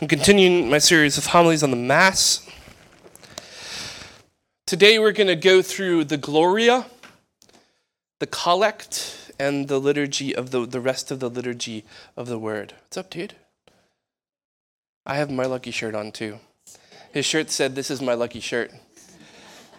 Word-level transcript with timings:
I'm 0.00 0.08
continuing 0.08 0.70
my 0.70 0.78
series 0.78 1.18
of 1.18 1.26
homilies 1.26 1.62
on 1.62 1.70
the 1.70 1.76
Mass. 1.76 2.48
Today 4.66 4.98
we're 4.98 5.12
going 5.12 5.26
to 5.26 5.36
go 5.36 5.60
through 5.60 6.04
the 6.04 6.16
Gloria, 6.16 6.86
the 8.18 8.26
Collect, 8.26 9.30
and 9.38 9.68
the 9.68 9.78
liturgy 9.78 10.34
of 10.34 10.52
the, 10.52 10.64
the 10.64 10.80
rest 10.80 11.10
of 11.10 11.20
the 11.20 11.28
liturgy 11.28 11.84
of 12.16 12.28
the 12.28 12.38
Word. 12.38 12.72
What's 12.84 12.96
up, 12.96 13.10
dude? 13.10 13.34
I 15.04 15.16
have 15.16 15.30
my 15.30 15.44
lucky 15.44 15.70
shirt 15.70 15.94
on 15.94 16.12
too. 16.12 16.38
His 17.12 17.26
shirt 17.26 17.50
said, 17.50 17.74
This 17.74 17.90
is 17.90 18.00
my 18.00 18.14
lucky 18.14 18.40
shirt. 18.40 18.72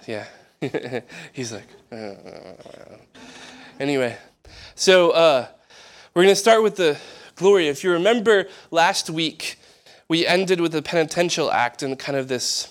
Yeah. 0.06 0.26
He's 1.34 1.52
like, 1.52 1.68
uh. 1.92 2.14
anyway. 3.80 4.20
So 4.76 5.10
uh, 5.10 5.48
we're 6.14 6.22
going 6.22 6.36
to 6.36 6.40
start 6.40 6.62
with 6.62 6.76
the 6.76 7.00
Gloria. 7.36 7.72
If 7.72 7.84
you 7.84 7.94
remember 7.94 8.46
last 8.70 9.10
week, 9.10 9.58
we 10.12 10.28
ended 10.28 10.60
with 10.60 10.74
the 10.74 10.82
penitential 10.82 11.50
act 11.54 11.82
and 11.82 11.98
kind 11.98 12.18
of 12.18 12.28
this 12.28 12.68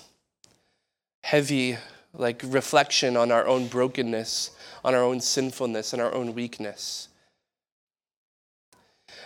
heavy 1.23 1.79
like 2.13 2.43
reflection 2.45 3.17
on 3.17 3.33
our 3.33 3.47
own 3.47 3.67
brokenness, 3.67 4.51
on 4.85 4.95
our 4.95 5.03
own 5.03 5.23
sinfulness, 5.23 5.95
and 5.95 6.03
our 6.03 6.13
own 6.13 6.35
weakness. 6.35 7.09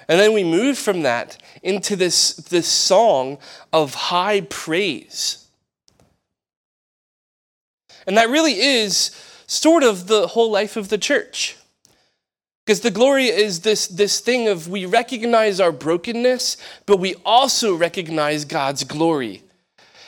And 0.07 0.21
then 0.21 0.33
we 0.33 0.45
moved 0.45 0.79
from 0.79 1.03
that 1.03 1.43
into 1.61 1.97
this, 1.97 2.37
this 2.37 2.69
song 2.69 3.39
of 3.73 3.95
high 3.95 4.43
praise. 4.43 5.49
And 8.07 8.17
that 8.17 8.29
really 8.29 8.61
is 8.61 9.11
sort 9.49 9.83
of 9.83 10.07
the 10.07 10.29
whole 10.29 10.53
life 10.53 10.77
of 10.77 10.89
the 10.89 10.99
church. 10.99 11.57
Because 12.65 12.81
the 12.81 12.91
glory 12.91 13.27
is 13.27 13.61
this, 13.61 13.87
this 13.87 14.21
thing 14.21 14.49
of 14.49 14.69
we 14.69 14.87
recognize 14.87 15.61
our 15.61 15.73
brokenness, 15.73 16.57
but 16.87 16.99
we 16.99 17.15
also 17.25 17.75
recognize 17.75 18.45
God's 18.47 18.85
glory. 18.85 19.43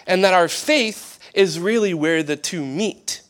And 0.06 0.24
that 0.24 0.32
our 0.32 0.48
faith 0.48 1.18
is 1.34 1.60
really 1.60 1.92
where 1.92 2.22
the 2.22 2.36
two 2.36 2.64
meet. 2.64 3.20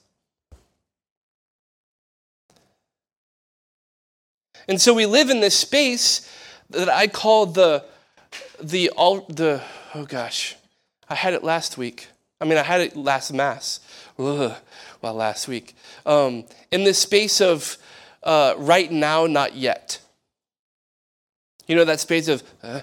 And 4.68 4.80
so 4.80 4.94
we 4.94 5.06
live 5.06 5.30
in 5.30 5.40
this 5.40 5.56
space 5.56 6.30
that 6.70 6.88
I 6.88 7.08
call 7.08 7.46
the, 7.46 7.84
the, 8.62 8.90
all, 8.90 9.20
the 9.28 9.62
oh 9.94 10.04
gosh, 10.04 10.56
I 11.08 11.14
had 11.14 11.34
it 11.34 11.42
last 11.42 11.78
week. 11.78 12.08
I 12.40 12.44
mean, 12.44 12.58
I 12.58 12.62
had 12.62 12.80
it 12.80 12.96
last 12.96 13.32
Mass. 13.32 13.80
Ugh, 14.18 14.54
well, 15.02 15.14
last 15.14 15.48
week. 15.48 15.74
Um, 16.04 16.44
in 16.70 16.84
this 16.84 16.98
space 16.98 17.40
of 17.40 17.76
uh, 18.26 18.54
right 18.58 18.90
now, 18.90 19.26
not 19.26 19.54
yet. 19.54 20.00
You 21.66 21.76
know 21.76 21.84
that 21.84 22.00
space 22.00 22.28
of 22.28 22.42
uh, 22.62 22.80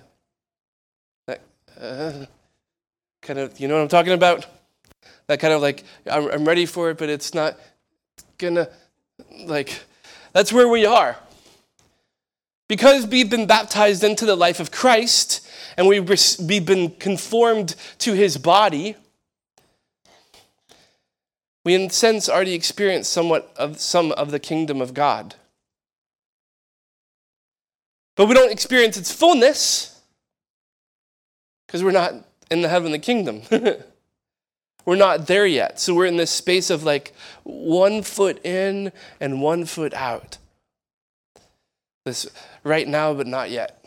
that, 1.27 1.41
uh, 1.80 2.25
kind 3.22 3.39
of, 3.39 3.59
you 3.59 3.67
know 3.67 3.75
what 3.75 3.81
I'm 3.81 3.89
talking 3.89 4.13
about? 4.13 4.45
That 5.27 5.39
kind 5.39 5.53
of 5.53 5.61
like, 5.61 5.83
I'm, 6.09 6.30
I'm 6.31 6.45
ready 6.45 6.66
for 6.66 6.89
it, 6.89 6.97
but 6.97 7.09
it's 7.09 7.33
not 7.33 7.58
gonna, 8.38 8.69
like, 9.45 9.81
that's 10.31 10.52
where 10.52 10.67
we 10.67 10.85
are. 10.85 11.17
Because 12.69 13.05
we've 13.05 13.30
been 13.30 13.45
baptized 13.45 14.03
into 14.03 14.25
the 14.25 14.35
life 14.35 14.59
of 14.59 14.72
Christ 14.72 15.47
and 15.78 15.88
we've 15.88 16.05
been 16.66 16.89
conformed 16.91 17.75
to 18.00 18.13
his 18.13 18.38
body, 18.38 18.95
we, 21.66 21.75
in 21.75 21.83
a 21.83 21.89
sense, 21.89 22.28
already 22.28 22.53
experience 22.53 23.08
somewhat 23.08 23.53
of 23.56 23.80
some 23.80 24.11
of 24.14 24.31
the 24.31 24.39
kingdom 24.39 24.81
of 24.81 24.94
God. 24.94 25.36
But 28.16 28.28
we 28.28 28.33
don't 28.33 28.52
experience 28.52 28.97
its 28.97 29.11
fullness 29.11 30.02
because 31.66 31.84
we're 31.84 31.91
not 31.91 32.14
in 32.52 32.61
the 32.61 32.67
heavenly 32.67 33.00
kingdom. 33.00 33.41
we're 34.86 34.97
not 34.97 35.28
there 35.28 35.47
yet. 35.47 35.80
So 35.80 35.94
we're 35.94 36.06
in 36.06 36.17
this 36.17 36.31
space 36.31 36.69
of 36.69 36.84
like 36.84 37.14
one 37.44 38.03
foot 38.03 38.45
in 38.45 38.91
and 39.19 39.41
one 39.41 39.66
foot 39.66 39.94
out. 39.94 40.38
This 42.06 42.28
right 42.63 42.88
now, 42.88 43.13
but 43.13 43.25
not 43.25 43.50
yet. 43.50 43.85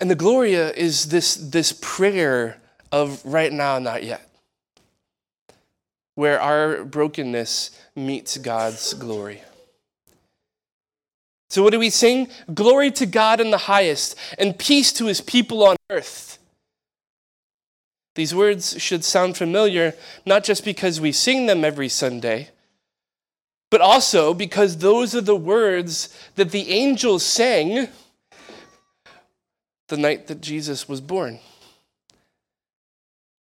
And 0.00 0.10
the 0.10 0.16
Gloria 0.16 0.70
is 0.72 1.06
this, 1.06 1.36
this 1.36 1.72
prayer 1.80 2.60
of 2.90 3.24
right 3.24 3.52
now, 3.52 3.78
not 3.78 4.02
yet 4.02 4.27
where 6.18 6.40
our 6.40 6.82
brokenness 6.82 7.70
meets 7.94 8.38
God's 8.38 8.92
glory. 8.94 9.40
So, 11.48 11.62
what 11.62 11.70
do 11.70 11.78
we 11.78 11.90
sing? 11.90 12.26
Glory 12.52 12.90
to 12.90 13.06
God 13.06 13.40
in 13.40 13.52
the 13.52 13.56
highest, 13.56 14.18
and 14.36 14.58
peace 14.58 14.92
to 14.94 15.06
his 15.06 15.20
people 15.20 15.62
on 15.62 15.76
earth. 15.90 16.40
These 18.16 18.34
words 18.34 18.82
should 18.82 19.04
sound 19.04 19.36
familiar, 19.36 19.94
not 20.26 20.42
just 20.42 20.64
because 20.64 21.00
we 21.00 21.12
sing 21.12 21.46
them 21.46 21.64
every 21.64 21.88
Sunday, 21.88 22.48
but 23.70 23.80
also 23.80 24.34
because 24.34 24.78
those 24.78 25.14
are 25.14 25.20
the 25.20 25.36
words 25.36 26.12
that 26.34 26.50
the 26.50 26.68
angels 26.68 27.22
sang 27.22 27.86
the 29.86 29.96
night 29.96 30.26
that 30.26 30.40
Jesus 30.40 30.88
was 30.88 31.00
born 31.00 31.38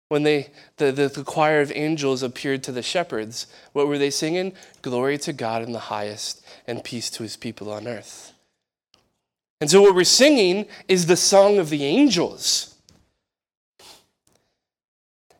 when 0.08 0.22
they 0.22 0.50
the, 0.76 0.90
the, 0.90 1.08
the, 1.08 1.24
choir 1.24 1.60
of 1.60 1.70
angels 1.74 2.22
appeared 2.22 2.62
to 2.64 2.72
the 2.72 2.82
shepherds 2.82 3.46
what 3.72 3.88
were 3.88 3.98
they 3.98 4.10
singing? 4.10 4.52
Glory 4.82 5.18
to 5.18 5.32
god 5.32 5.62
in 5.62 5.72
the 5.72 5.78
highest 5.78 6.44
and 6.66 6.82
peace 6.82 7.10
to 7.10 7.22
his 7.22 7.36
people 7.36 7.70
on 7.70 7.86
earth. 7.86 8.32
And 9.60 9.70
so 9.70 9.82
what 9.82 9.94
we're 9.94 10.04
singing 10.04 10.66
is 10.86 11.06
the 11.06 11.16
song 11.16 11.58
of 11.58 11.68
the 11.68 11.84
angels. 11.84 12.76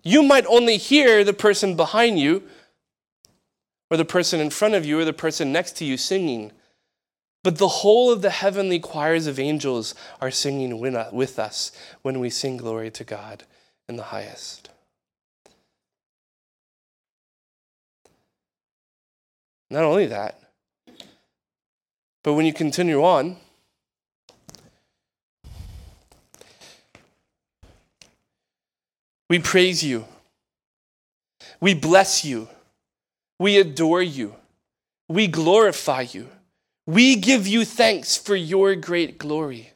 You 0.02 0.22
might 0.22 0.46
only 0.46 0.76
hear 0.76 1.24
the 1.24 1.32
person 1.32 1.76
behind 1.76 2.18
you 2.18 2.42
or 3.90 3.96
the 3.96 4.04
person 4.04 4.40
in 4.40 4.50
front 4.50 4.74
of 4.74 4.84
you 4.84 4.98
or 4.98 5.04
the 5.04 5.12
person 5.12 5.52
next 5.52 5.76
to 5.76 5.84
you 5.84 5.96
singing. 5.96 6.52
But 7.44 7.58
the 7.58 7.68
whole 7.68 8.10
of 8.10 8.20
the 8.20 8.30
heavenly 8.30 8.80
choirs 8.80 9.26
of 9.26 9.38
angels 9.38 9.94
are 10.20 10.30
singing 10.30 10.78
with 10.80 11.38
us 11.38 11.72
when 12.02 12.20
we 12.20 12.28
sing 12.28 12.56
glory 12.56 12.90
to 12.90 13.04
god 13.04 13.44
in 13.88 13.96
the 13.96 14.02
highest. 14.02 14.68
Not 19.70 19.84
only 19.84 20.06
that, 20.06 20.40
but 22.22 22.34
when 22.34 22.46
you 22.46 22.52
continue 22.52 23.02
on, 23.02 23.36
we 29.28 29.38
praise 29.38 29.82
you, 29.82 30.06
we 31.60 31.74
bless 31.74 32.24
you, 32.24 32.48
we 33.38 33.58
adore 33.58 34.02
you, 34.02 34.34
we 35.08 35.26
glorify 35.26 36.02
you, 36.02 36.28
we 36.86 37.16
give 37.16 37.46
you 37.46 37.64
thanks 37.64 38.16
for 38.16 38.34
your 38.34 38.74
great 38.74 39.18
glory. 39.18 39.72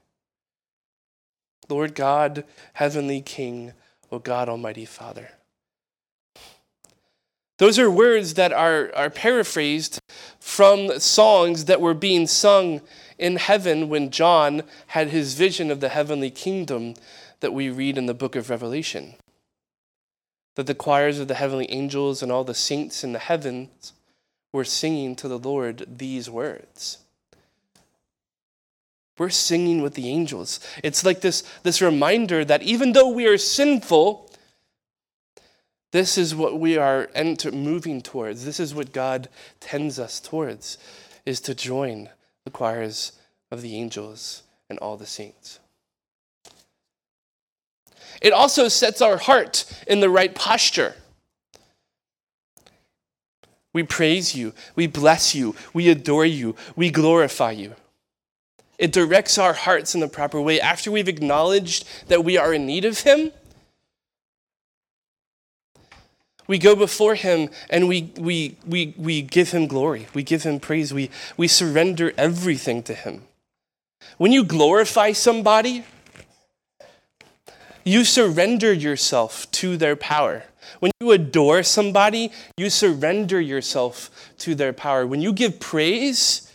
Lord 1.68 1.94
God, 1.94 2.44
Heavenly 2.74 3.20
King, 3.20 3.72
O 4.12 4.18
God, 4.18 4.48
Almighty 4.48 4.84
Father. 4.84 5.30
Those 7.58 7.78
are 7.78 7.90
words 7.90 8.34
that 8.34 8.52
are, 8.52 8.90
are 8.94 9.08
paraphrased 9.08 9.98
from 10.38 10.98
songs 10.98 11.64
that 11.64 11.80
were 11.80 11.94
being 11.94 12.26
sung 12.26 12.82
in 13.18 13.36
heaven 13.36 13.88
when 13.88 14.10
John 14.10 14.64
had 14.88 15.08
his 15.08 15.34
vision 15.34 15.70
of 15.70 15.80
the 15.80 15.88
heavenly 15.88 16.30
kingdom 16.30 16.94
that 17.40 17.54
we 17.54 17.70
read 17.70 17.96
in 17.96 18.06
the 18.06 18.14
book 18.14 18.36
of 18.36 18.50
Revelation. 18.50 19.14
That 20.56 20.66
the 20.66 20.74
choirs 20.74 21.18
of 21.18 21.28
the 21.28 21.34
heavenly 21.34 21.70
angels 21.70 22.22
and 22.22 22.30
all 22.30 22.44
the 22.44 22.54
saints 22.54 23.02
in 23.02 23.12
the 23.12 23.18
heavens 23.18 23.94
were 24.52 24.64
singing 24.64 25.16
to 25.16 25.28
the 25.28 25.38
Lord 25.38 25.86
these 25.88 26.28
words. 26.28 26.98
We're 29.18 29.30
singing 29.30 29.82
with 29.82 29.94
the 29.94 30.08
angels. 30.08 30.60
It's 30.82 31.04
like 31.04 31.20
this, 31.20 31.42
this 31.62 31.82
reminder 31.82 32.44
that 32.44 32.62
even 32.62 32.92
though 32.92 33.09
we 33.09 33.26
are 33.26 33.38
sinful, 33.38 34.30
this 35.92 36.16
is 36.16 36.34
what 36.34 36.59
we 36.59 36.78
are 36.78 37.10
enter, 37.14 37.53
moving 37.53 38.00
towards. 38.00 38.44
This 38.44 38.59
is 38.59 38.74
what 38.74 38.92
God 38.92 39.28
tends 39.60 39.98
us 39.98 40.18
towards, 40.18 40.78
is 41.26 41.41
to 41.42 41.54
join 41.54 42.09
the 42.44 42.50
choirs 42.50 43.12
of 43.50 43.60
the 43.60 43.76
angels 43.76 44.42
and 44.70 44.78
all 44.78 44.97
the 44.97 45.06
saints. 45.06 45.60
It 48.22 48.32
also 48.32 48.68
sets 48.68 49.03
our 49.03 49.18
heart 49.18 49.65
in 49.86 50.00
the 50.00 50.10
right 50.10 50.34
posture. 50.34 50.94
We 53.74 53.82
praise 53.82 54.34
you, 54.34 54.54
we 54.74 54.86
bless 54.86 55.34
you, 55.34 55.54
we 55.72 55.88
adore 55.88 56.26
you, 56.26 56.56
we 56.76 56.91
glorify 56.91 57.53
you. 57.53 57.74
It 58.82 58.90
directs 58.90 59.38
our 59.38 59.52
hearts 59.52 59.94
in 59.94 60.00
the 60.00 60.08
proper 60.08 60.40
way. 60.40 60.60
After 60.60 60.90
we've 60.90 61.06
acknowledged 61.06 61.86
that 62.08 62.24
we 62.24 62.36
are 62.36 62.52
in 62.52 62.66
need 62.66 62.84
of 62.84 63.02
Him, 63.02 63.30
we 66.48 66.58
go 66.58 66.74
before 66.74 67.14
Him 67.14 67.48
and 67.70 67.86
we, 67.86 68.10
we, 68.18 68.56
we, 68.66 68.92
we 68.98 69.22
give 69.22 69.52
Him 69.52 69.68
glory. 69.68 70.08
We 70.14 70.24
give 70.24 70.42
Him 70.42 70.58
praise. 70.58 70.92
We, 70.92 71.10
we 71.36 71.46
surrender 71.46 72.12
everything 72.18 72.82
to 72.82 72.94
Him. 72.94 73.22
When 74.18 74.32
you 74.32 74.42
glorify 74.42 75.12
somebody, 75.12 75.84
you 77.84 78.02
surrender 78.02 78.72
yourself 78.72 79.48
to 79.52 79.76
their 79.76 79.94
power. 79.94 80.42
When 80.80 80.90
you 81.00 81.12
adore 81.12 81.62
somebody, 81.62 82.32
you 82.56 82.68
surrender 82.68 83.40
yourself 83.40 84.32
to 84.38 84.56
their 84.56 84.72
power. 84.72 85.06
When 85.06 85.20
you 85.20 85.32
give 85.32 85.60
praise, 85.60 86.52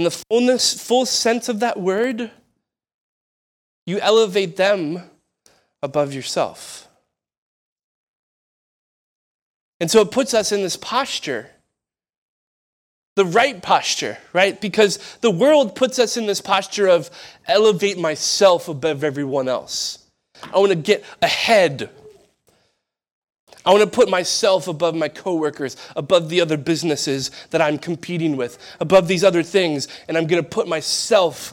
in 0.00 0.04
the 0.04 0.10
fullness, 0.10 0.82
full 0.82 1.04
sense 1.04 1.50
of 1.50 1.60
that 1.60 1.78
word, 1.78 2.30
you 3.86 3.98
elevate 3.98 4.56
them 4.56 5.02
above 5.82 6.14
yourself. 6.14 6.88
And 9.78 9.90
so 9.90 10.00
it 10.00 10.10
puts 10.10 10.32
us 10.32 10.52
in 10.52 10.62
this 10.62 10.76
posture 10.76 11.50
the 13.16 13.26
right 13.26 13.60
posture, 13.60 14.16
right? 14.32 14.58
Because 14.58 14.98
the 15.20 15.30
world 15.30 15.74
puts 15.74 15.98
us 15.98 16.16
in 16.16 16.24
this 16.24 16.40
posture 16.40 16.86
of 16.86 17.10
elevate 17.46 17.98
myself 17.98 18.68
above 18.68 19.04
everyone 19.04 19.46
else. 19.46 19.98
I 20.42 20.58
want 20.58 20.70
to 20.70 20.76
get 20.76 21.04
ahead. 21.20 21.90
I 23.64 23.72
want 23.72 23.82
to 23.82 23.90
put 23.90 24.08
myself 24.08 24.68
above 24.68 24.94
my 24.94 25.08
coworkers, 25.08 25.76
above 25.94 26.30
the 26.30 26.40
other 26.40 26.56
businesses 26.56 27.30
that 27.50 27.60
I'm 27.60 27.78
competing 27.78 28.36
with, 28.36 28.58
above 28.80 29.06
these 29.06 29.22
other 29.22 29.42
things, 29.42 29.86
and 30.08 30.16
I'm 30.16 30.26
going 30.26 30.42
to 30.42 30.48
put 30.48 30.66
myself 30.66 31.52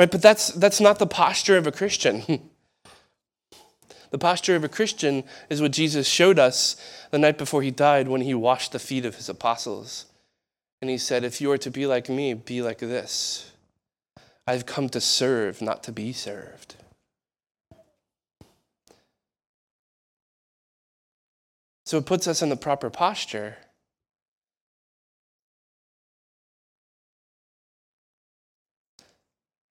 right? 0.00 0.10
But 0.10 0.22
that's 0.22 0.48
that's 0.48 0.80
not 0.80 0.98
the 0.98 1.06
posture 1.06 1.58
of 1.58 1.66
a 1.66 1.72
Christian. 1.72 2.22
the 4.10 4.18
posture 4.18 4.56
of 4.56 4.64
a 4.64 4.68
Christian 4.68 5.24
is 5.50 5.60
what 5.60 5.72
Jesus 5.72 6.08
showed 6.08 6.38
us 6.38 6.76
the 7.10 7.18
night 7.18 7.36
before 7.36 7.62
he 7.62 7.70
died 7.70 8.08
when 8.08 8.22
he 8.22 8.32
washed 8.32 8.72
the 8.72 8.78
feet 8.78 9.04
of 9.04 9.16
his 9.16 9.28
apostles. 9.28 10.06
And 10.80 10.88
he 10.88 10.96
said, 10.96 11.22
If 11.22 11.40
you 11.40 11.50
are 11.52 11.58
to 11.58 11.70
be 11.70 11.86
like 11.86 12.08
me, 12.08 12.32
be 12.32 12.62
like 12.62 12.78
this. 12.78 13.52
I've 14.46 14.64
come 14.64 14.88
to 14.88 15.00
serve, 15.00 15.60
not 15.60 15.82
to 15.84 15.92
be 15.92 16.14
served. 16.14 16.76
So 21.90 21.98
it 21.98 22.06
puts 22.06 22.28
us 22.28 22.40
in 22.40 22.50
the 22.50 22.56
proper 22.56 22.88
posture. 22.88 23.56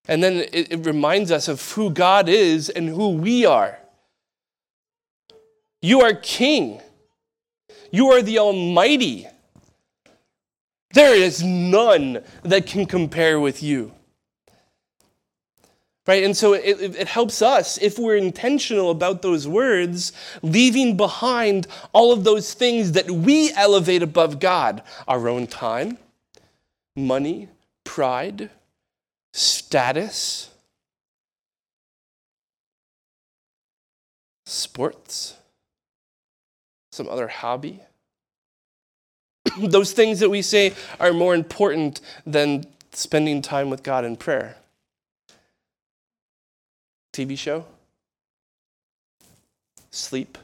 And 0.08 0.24
then 0.24 0.38
it, 0.52 0.72
it, 0.72 0.84
reminds 0.84 1.32
us 1.32 1.48
of 1.48 1.74
who 1.74 1.92
God 1.92 2.28
is 2.28 2.70
and 2.70 2.90
who 2.90 3.10
we 3.10 3.46
are. 3.46 3.78
You 5.84 6.02
are 6.02 6.16
king. 6.16 6.82
You 7.92 8.08
are 8.08 8.24
the 8.24 8.40
Almighty. 8.40 9.28
There 10.94 11.14
is 11.14 11.44
none 11.44 12.24
that 12.42 12.66
can 12.66 12.88
compare 12.88 13.40
with 13.40 13.62
you. 13.62 13.94
Right? 16.08 16.24
And 16.24 16.36
so 16.38 16.54
it, 16.54 16.96
it 16.96 17.08
helps 17.08 17.42
us, 17.42 17.78
if 17.80 18.00
we're 18.00 18.16
intentional 18.16 18.92
about 18.92 19.22
those 19.22 19.46
words, 19.46 20.14
leaving 20.42 20.96
behind 20.96 21.68
all 21.92 22.14
of 22.14 22.24
those 22.24 22.54
things 22.54 22.94
that 22.94 23.12
we 23.12 23.52
elevate 23.54 24.02
above 24.02 24.40
God 24.40 24.82
our 25.06 25.28
own 25.28 25.48
time, 25.48 25.98
money, 26.96 27.50
pride, 27.84 28.50
status, 29.34 30.50
sports, 34.46 35.36
some 36.92 37.10
other 37.10 37.28
hobby. 37.28 37.82
Those 39.60 39.92
things 39.92 40.20
that 40.22 40.30
we 40.30 40.42
say 40.42 40.74
are 41.00 41.14
more 41.14 41.36
important 41.36 42.02
than 42.26 42.66
spending 42.94 43.42
time 43.42 43.70
with 43.70 43.84
God 43.84 44.06
in 44.06 44.16
prayer. 44.16 44.56
TV 47.18 47.38
show? 47.38 47.66
Sleep? 49.90 50.38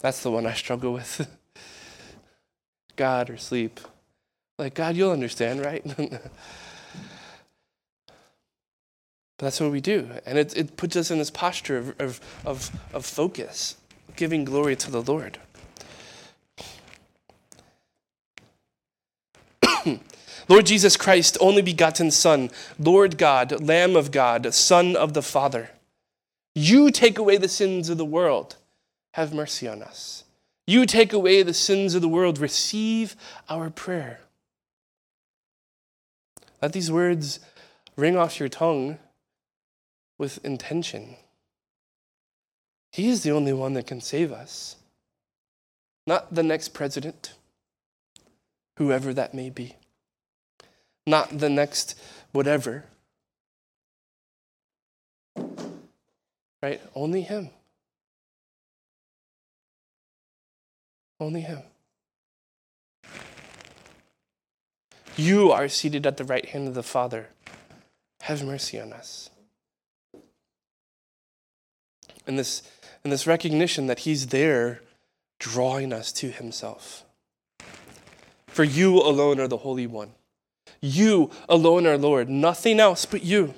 That's 0.00 0.22
the 0.22 0.30
one 0.30 0.46
I 0.46 0.54
struggle 0.54 0.94
with. 0.94 1.28
God 2.96 3.28
or 3.28 3.36
sleep. 3.36 3.78
Like, 4.58 4.74
God, 4.74 4.96
you'll 4.96 5.12
understand, 5.12 5.60
right? 5.60 5.84
But 9.38 9.46
that's 9.46 9.60
what 9.60 9.72
we 9.72 9.80
do. 9.80 10.08
And 10.24 10.38
it, 10.38 10.56
it 10.56 10.76
puts 10.76 10.94
us 10.94 11.10
in 11.10 11.18
this 11.18 11.30
posture 11.30 11.76
of, 11.76 12.00
of, 12.00 12.20
of, 12.44 12.70
of 12.94 13.04
focus, 13.04 13.74
giving 14.14 14.44
glory 14.44 14.76
to 14.76 14.88
the 14.88 15.02
Lord. 15.02 15.38
Lord 20.48 20.66
Jesus 20.66 20.96
Christ, 20.96 21.36
only 21.40 21.62
begotten 21.62 22.10
Son, 22.10 22.50
Lord 22.78 23.18
God, 23.18 23.60
Lamb 23.60 23.96
of 23.96 24.10
God, 24.10 24.52
Son 24.54 24.96
of 24.96 25.14
the 25.14 25.22
Father, 25.22 25.70
you 26.54 26.90
take 26.90 27.18
away 27.18 27.36
the 27.36 27.48
sins 27.48 27.88
of 27.88 27.98
the 27.98 28.04
world. 28.04 28.56
Have 29.14 29.32
mercy 29.32 29.68
on 29.68 29.82
us. 29.82 30.24
You 30.66 30.86
take 30.86 31.12
away 31.12 31.42
the 31.42 31.54
sins 31.54 31.94
of 31.94 32.02
the 32.02 32.08
world. 32.08 32.38
Receive 32.38 33.16
our 33.48 33.70
prayer. 33.70 34.20
Let 36.60 36.72
these 36.72 36.90
words 36.90 37.40
ring 37.96 38.16
off 38.16 38.38
your 38.38 38.48
tongue 38.48 38.98
with 40.18 40.44
intention. 40.44 41.16
He 42.92 43.08
is 43.08 43.22
the 43.22 43.32
only 43.32 43.52
one 43.52 43.72
that 43.74 43.86
can 43.86 44.00
save 44.00 44.32
us, 44.32 44.76
not 46.06 46.34
the 46.34 46.42
next 46.42 46.68
president, 46.68 47.32
whoever 48.76 49.12
that 49.14 49.34
may 49.34 49.50
be, 49.50 49.76
not 51.06 51.38
the 51.38 51.48
next 51.48 51.98
whatever. 52.32 52.84
Right? 56.62 56.80
Only 56.94 57.22
Him. 57.22 57.50
Only 61.18 61.40
Him. 61.40 61.62
You 65.16 65.52
are 65.52 65.68
seated 65.68 66.06
at 66.06 66.16
the 66.16 66.24
right 66.24 66.46
hand 66.46 66.68
of 66.68 66.74
the 66.74 66.82
Father. 66.82 67.28
Have 68.22 68.44
mercy 68.44 68.80
on 68.80 68.92
us 68.92 69.30
and 72.26 72.38
this, 72.38 72.62
and 73.04 73.12
this 73.12 73.26
recognition 73.26 73.86
that 73.86 74.00
He's 74.00 74.28
there 74.28 74.80
drawing 75.38 75.92
us 75.92 76.12
to 76.12 76.30
Himself. 76.30 77.04
For 78.46 78.64
you 78.64 78.98
alone 78.98 79.40
are 79.40 79.48
the 79.48 79.58
Holy 79.58 79.86
One. 79.86 80.12
You 80.82 81.30
alone 81.48 81.86
are 81.86 81.96
Lord, 81.96 82.28
nothing 82.28 82.80
else 82.80 83.06
but 83.06 83.22
you. 83.22 83.54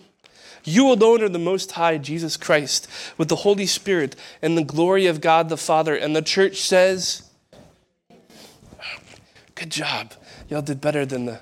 You 0.63 0.93
alone 0.93 1.23
are 1.23 1.29
the 1.29 1.39
Most 1.39 1.73
High, 1.73 1.99
Jesus 1.99 2.37
Christ, 2.37 2.89
with 3.19 3.29
the 3.29 3.37
Holy 3.37 3.67
Spirit 3.67 4.15
and 4.41 4.57
the 4.57 4.63
glory 4.65 5.07
of 5.07 5.21
God 5.21 5.49
the 5.49 5.57
Father. 5.57 5.97
And 5.97 6.15
the 6.15 6.23
church 6.23 6.61
says, 6.61 7.29
Good 9.55 9.71
job. 9.71 10.13
Y'all 10.49 10.63
did 10.63 10.81
better 10.81 11.07
than 11.07 11.25
the, 11.27 11.41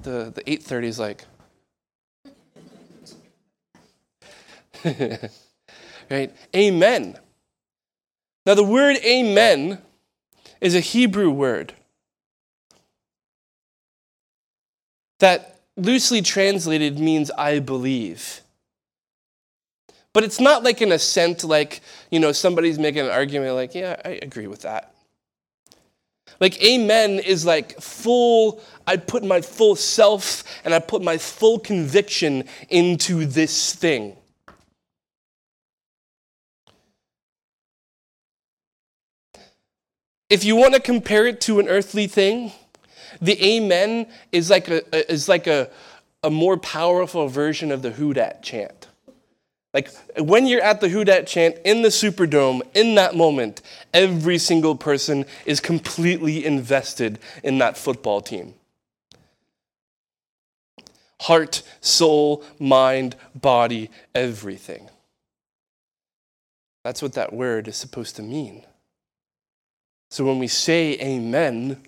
the, 0.00 0.32
the 0.34 0.42
830s, 0.44 0.98
like. 0.98 1.24
Right? 6.10 6.34
Amen. 6.56 7.16
Now, 8.44 8.54
the 8.54 8.64
word 8.64 8.96
amen 9.04 9.78
is 10.60 10.74
a 10.74 10.80
Hebrew 10.80 11.30
word 11.30 11.74
that 15.20 15.60
loosely 15.76 16.20
translated 16.20 16.98
means 16.98 17.30
I 17.30 17.60
believe. 17.60 18.40
But 20.12 20.24
it's 20.24 20.40
not 20.40 20.64
like 20.64 20.80
an 20.80 20.90
assent, 20.92 21.44
like, 21.44 21.80
you 22.10 22.18
know, 22.18 22.32
somebody's 22.32 22.78
making 22.78 23.02
an 23.02 23.10
argument, 23.10 23.54
like, 23.54 23.74
yeah, 23.74 24.00
I 24.04 24.18
agree 24.22 24.48
with 24.48 24.62
that. 24.62 24.92
Like, 26.40 26.62
amen 26.62 27.18
is 27.18 27.44
like 27.44 27.80
full, 27.80 28.60
I 28.86 28.96
put 28.96 29.22
my 29.22 29.40
full 29.40 29.76
self 29.76 30.42
and 30.64 30.74
I 30.74 30.78
put 30.78 31.02
my 31.02 31.18
full 31.18 31.58
conviction 31.58 32.44
into 32.68 33.26
this 33.26 33.74
thing. 33.74 34.16
If 40.30 40.44
you 40.44 40.56
want 40.56 40.74
to 40.74 40.80
compare 40.80 41.26
it 41.26 41.40
to 41.42 41.58
an 41.58 41.68
earthly 41.68 42.06
thing, 42.06 42.52
the 43.20 43.42
amen 43.44 44.06
is 44.32 44.50
like 44.50 44.68
a, 44.68 45.12
is 45.12 45.28
like 45.28 45.46
a, 45.46 45.70
a 46.22 46.30
more 46.30 46.56
powerful 46.56 47.28
version 47.28 47.72
of 47.72 47.82
the 47.82 47.90
Who 47.90 48.14
Dat 48.14 48.42
chant. 48.42 48.88
Like 49.72 49.90
when 50.18 50.46
you're 50.46 50.62
at 50.62 50.80
the 50.80 50.88
Who 50.88 51.04
Dat 51.04 51.26
chant 51.26 51.56
in 51.64 51.82
the 51.82 51.88
Superdome, 51.88 52.62
in 52.74 52.96
that 52.96 53.14
moment, 53.14 53.62
every 53.94 54.38
single 54.38 54.74
person 54.74 55.24
is 55.46 55.60
completely 55.60 56.44
invested 56.44 57.18
in 57.44 57.58
that 57.58 57.76
football 57.76 58.20
team. 58.20 58.54
Heart, 61.22 61.62
soul, 61.80 62.44
mind, 62.58 63.14
body, 63.34 63.90
everything. 64.14 64.88
That's 66.82 67.02
what 67.02 67.12
that 67.12 67.32
word 67.32 67.68
is 67.68 67.76
supposed 67.76 68.16
to 68.16 68.22
mean. 68.22 68.64
So 70.10 70.24
when 70.24 70.38
we 70.38 70.48
say 70.48 70.98
amen, 70.98 71.80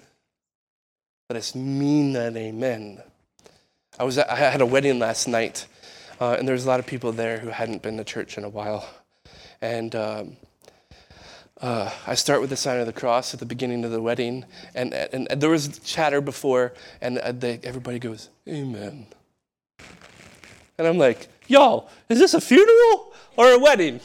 let 1.33 1.39
us 1.39 1.55
mean 1.55 2.13
that 2.13 2.37
amen. 2.37 3.03
I 3.99 4.05
was 4.05 4.19
I 4.19 4.37
had 4.37 4.61
a 4.61 4.67
wedding 4.67 4.99
last 4.99 5.27
night, 5.27 5.67
uh, 6.21 6.37
and 6.39 6.47
there 6.47 6.53
was 6.53 6.67
a 6.67 6.69
lot 6.69 6.79
of 6.79 6.85
people 6.85 7.11
there 7.11 7.39
who 7.39 7.49
hadn't 7.49 7.81
been 7.81 7.97
to 7.97 8.05
church 8.05 8.37
in 8.37 8.45
a 8.45 8.51
while, 8.51 8.87
and. 9.63 9.95
Um, 9.97 10.37
uh, 11.59 11.89
I 12.09 12.17
start 12.17 12.41
with 12.41 12.51
the 12.51 12.57
sign 12.57 12.81
of 12.81 12.87
the 12.87 12.93
cross 12.93 13.35
at 13.35 13.39
the 13.39 13.47
beginning 13.47 13.85
of 13.85 13.93
the 13.93 14.03
wedding, 14.03 14.45
and, 14.75 14.93
and, 14.93 15.31
and 15.31 15.41
there 15.41 15.49
was 15.49 15.79
chatter 15.79 16.21
before, 16.21 16.73
and 17.01 17.19
uh, 17.19 17.31
they, 17.31 17.61
everybody 17.63 18.01
goes, 18.01 18.31
Amen. 18.49 19.07
And 20.77 20.89
I'm 20.89 20.99
like, 20.99 21.29
y'all, 21.47 21.89
is 22.09 22.19
this 22.19 22.35
a 22.35 22.41
funeral 22.41 23.15
or 23.37 23.53
a 23.53 23.61
wedding? 23.61 24.01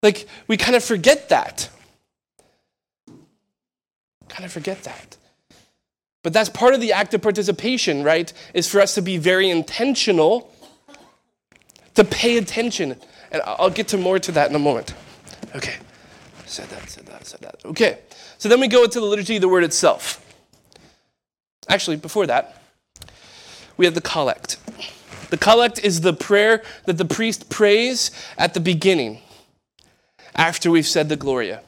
Like, 0.00 0.28
we 0.46 0.56
kind 0.56 0.76
of 0.76 0.84
forget 0.84 1.28
that. 1.30 1.68
Kind 4.28 4.44
of 4.44 4.52
forget 4.52 4.84
that. 4.84 5.16
But 6.22 6.32
that's 6.32 6.48
part 6.48 6.74
of 6.74 6.80
the 6.80 6.92
act 6.92 7.14
of 7.14 7.22
participation, 7.22 8.02
right? 8.02 8.32
Is 8.52 8.68
for 8.68 8.80
us 8.80 8.94
to 8.96 9.02
be 9.02 9.16
very 9.16 9.48
intentional, 9.48 10.52
to 11.94 12.04
pay 12.04 12.36
attention. 12.36 12.96
And 13.32 13.42
I'll 13.44 13.70
get 13.70 13.88
to 13.88 13.98
more 13.98 14.18
to 14.18 14.32
that 14.32 14.50
in 14.50 14.56
a 14.56 14.58
moment. 14.58 14.94
Okay. 15.54 15.76
Said 16.46 16.68
that, 16.70 16.88
said 16.90 17.06
that, 17.06 17.26
said 17.26 17.40
that. 17.40 17.64
Okay. 17.64 17.98
So 18.38 18.48
then 18.48 18.60
we 18.60 18.68
go 18.68 18.84
into 18.84 19.00
the 19.00 19.06
liturgy 19.06 19.36
of 19.36 19.40
the 19.40 19.48
word 19.48 19.64
itself. 19.64 20.24
Actually, 21.68 21.96
before 21.96 22.26
that, 22.26 22.60
we 23.76 23.84
have 23.84 23.94
the 23.94 24.00
collect. 24.00 24.56
The 25.30 25.36
collect 25.36 25.78
is 25.78 26.00
the 26.00 26.12
prayer 26.12 26.62
that 26.86 26.98
the 26.98 27.04
priest 27.04 27.48
prays 27.48 28.10
at 28.36 28.52
the 28.52 28.60
beginning 28.60 29.20
after 30.34 30.70
we've 30.70 30.86
said 30.86 31.08
the 31.08 31.16
Gloria. 31.16 31.62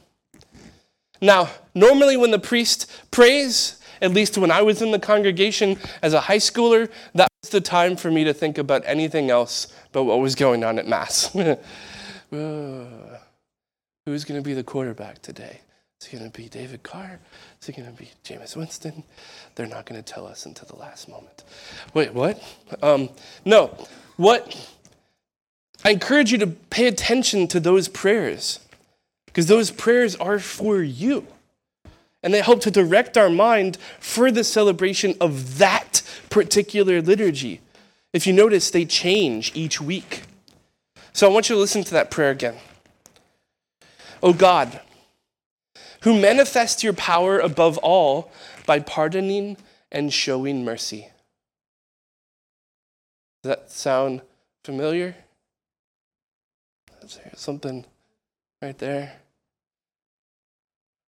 Now, 1.21 1.51
normally 1.75 2.17
when 2.17 2.33
the 2.33 2.39
priest 2.41 2.91
prays, 3.13 3.81
at 4.03 4.13
least 4.13 4.37
when 4.37 4.51
I 4.51 4.61
was 4.61 4.83
in 4.83 4.91
the 4.91 4.99
congregation 4.99 5.79
as 6.03 6.13
a 6.13 6.21
high 6.21 6.37
schooler, 6.39 6.91
that 7.15 7.29
was 7.43 7.51
the 7.51 7.61
time 7.61 7.97
for 7.97 8.11
me 8.11 8.25
to 8.25 8.35
think 8.35 8.59
about 8.59 8.83
anything 8.85 9.31
else 9.31 9.75
but 9.93 10.05
what 10.05 10.21
was 10.21 10.35
going 10.35 10.65
on 10.65 10.79
at 10.79 10.87
Mass. 10.87 11.33
who's 11.33 11.57
going 14.25 14.41
to 14.41 14.43
be 14.43 14.55
the 14.55 14.65
quarterback 14.65 15.23
today? 15.23 15.61
Is 16.01 16.09
it 16.09 16.19
going 16.19 16.31
to 16.31 16.37
be 16.37 16.49
David 16.49 16.83
Carr? 16.83 17.21
Is 17.61 17.69
it 17.69 17.77
going 17.77 17.89
to 17.89 17.97
be 17.97 18.11
Jameis 18.25 18.57
Winston? 18.57 19.05
They're 19.55 19.67
not 19.69 19.87
going 19.87 20.03
to 20.03 20.13
tell 20.13 20.27
us 20.27 20.47
until 20.47 20.67
the 20.67 20.75
last 20.77 21.09
moment. 21.09 21.45
Wait, 21.95 22.13
what? 22.13 22.43
Um, 22.83 23.09
no. 23.45 23.87
What? 24.17 24.69
I 25.85 25.91
encourage 25.91 26.33
you 26.33 26.39
to 26.39 26.49
pay 26.49 26.89
attention 26.89 27.47
to 27.49 27.61
those 27.61 27.87
prayers 27.87 28.59
because 29.27 29.47
those 29.47 29.71
prayers 29.71 30.17
are 30.17 30.41
for 30.41 30.83
you. 30.83 31.27
And 32.23 32.33
they 32.33 32.41
help 32.41 32.61
to 32.63 32.71
direct 32.71 33.17
our 33.17 33.31
mind 33.31 33.79
for 33.99 34.31
the 34.31 34.45
celebration 34.45 35.15
of 35.21 35.59
that 35.59 36.03
particular 36.31 37.03
liturgy. 37.03 37.61
If 38.13 38.27
you 38.27 38.33
notice, 38.33 38.71
they 38.71 38.85
change 38.85 39.53
each 39.55 39.81
week. 39.81 40.23
So 41.13 41.29
I 41.29 41.33
want 41.33 41.49
you 41.49 41.57
to 41.57 41.61
listen 41.61 41.85
to 41.85 41.93
that 41.95 42.11
prayer 42.11 42.31
again. 42.31 42.57
O 44.23 44.33
God, 44.33 44.81
who 46.03 46.21
manifest 46.21 46.83
your 46.83 46.93
power 46.93 47.39
above 47.39 47.79
all 47.79 48.31
by 48.67 48.79
pardoning 48.81 49.57
and 49.91 50.13
showing 50.13 50.65
mercy. 50.65 51.09
Does 53.43 53.51
that 53.51 53.71
sound 53.71 54.23
familiar? 54.65 55.17
Is 57.03 57.17
there 57.17 57.33
something 57.35 57.85
right 58.61 58.79
there? 58.79 59.15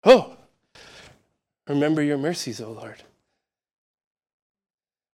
Oh, 0.05 0.37
remember 1.69 2.03
your 2.03 2.19
mercies, 2.19 2.61
O 2.61 2.71
Lord. 2.71 3.03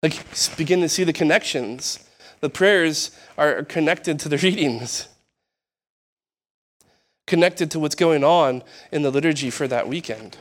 Like, 0.03 0.25
begin 0.57 0.81
to 0.81 0.89
see 0.89 1.05
the 1.05 1.13
connections. 1.13 1.99
The 2.41 2.51
prayers 2.51 3.11
are 3.37 3.65
connected 3.65 4.21
to 4.21 4.29
the 4.29 4.39
readings 4.43 5.09
connected 7.29 7.71
to 7.71 7.79
what's 7.79 7.95
going 7.95 8.25
on 8.25 8.65
in 8.91 9.03
the 9.03 9.11
liturgy 9.11 9.51
for 9.51 9.69
that 9.69 9.87
weekend. 9.87 10.37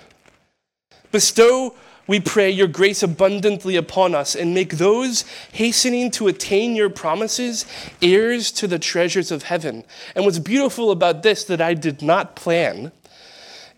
Bestow, 1.11 1.75
we 2.07 2.19
pray, 2.19 2.49
your 2.49 2.67
grace 2.67 3.03
abundantly 3.03 3.75
upon 3.75 4.15
us 4.15 4.33
and 4.33 4.53
make 4.53 4.77
those 4.77 5.23
hastening 5.51 6.09
to 6.11 6.27
attain 6.27 6.75
your 6.75 6.89
promises 6.89 7.65
heirs 8.01 8.51
to 8.53 8.65
the 8.65 8.79
treasures 8.79 9.29
of 9.29 9.43
heaven. 9.43 9.83
And 10.15 10.25
what's 10.25 10.39
beautiful 10.39 10.89
about 10.89 11.21
this 11.21 11.43
that 11.43 11.61
I 11.61 11.73
did 11.73 12.01
not 12.01 12.35
plan 12.35 12.91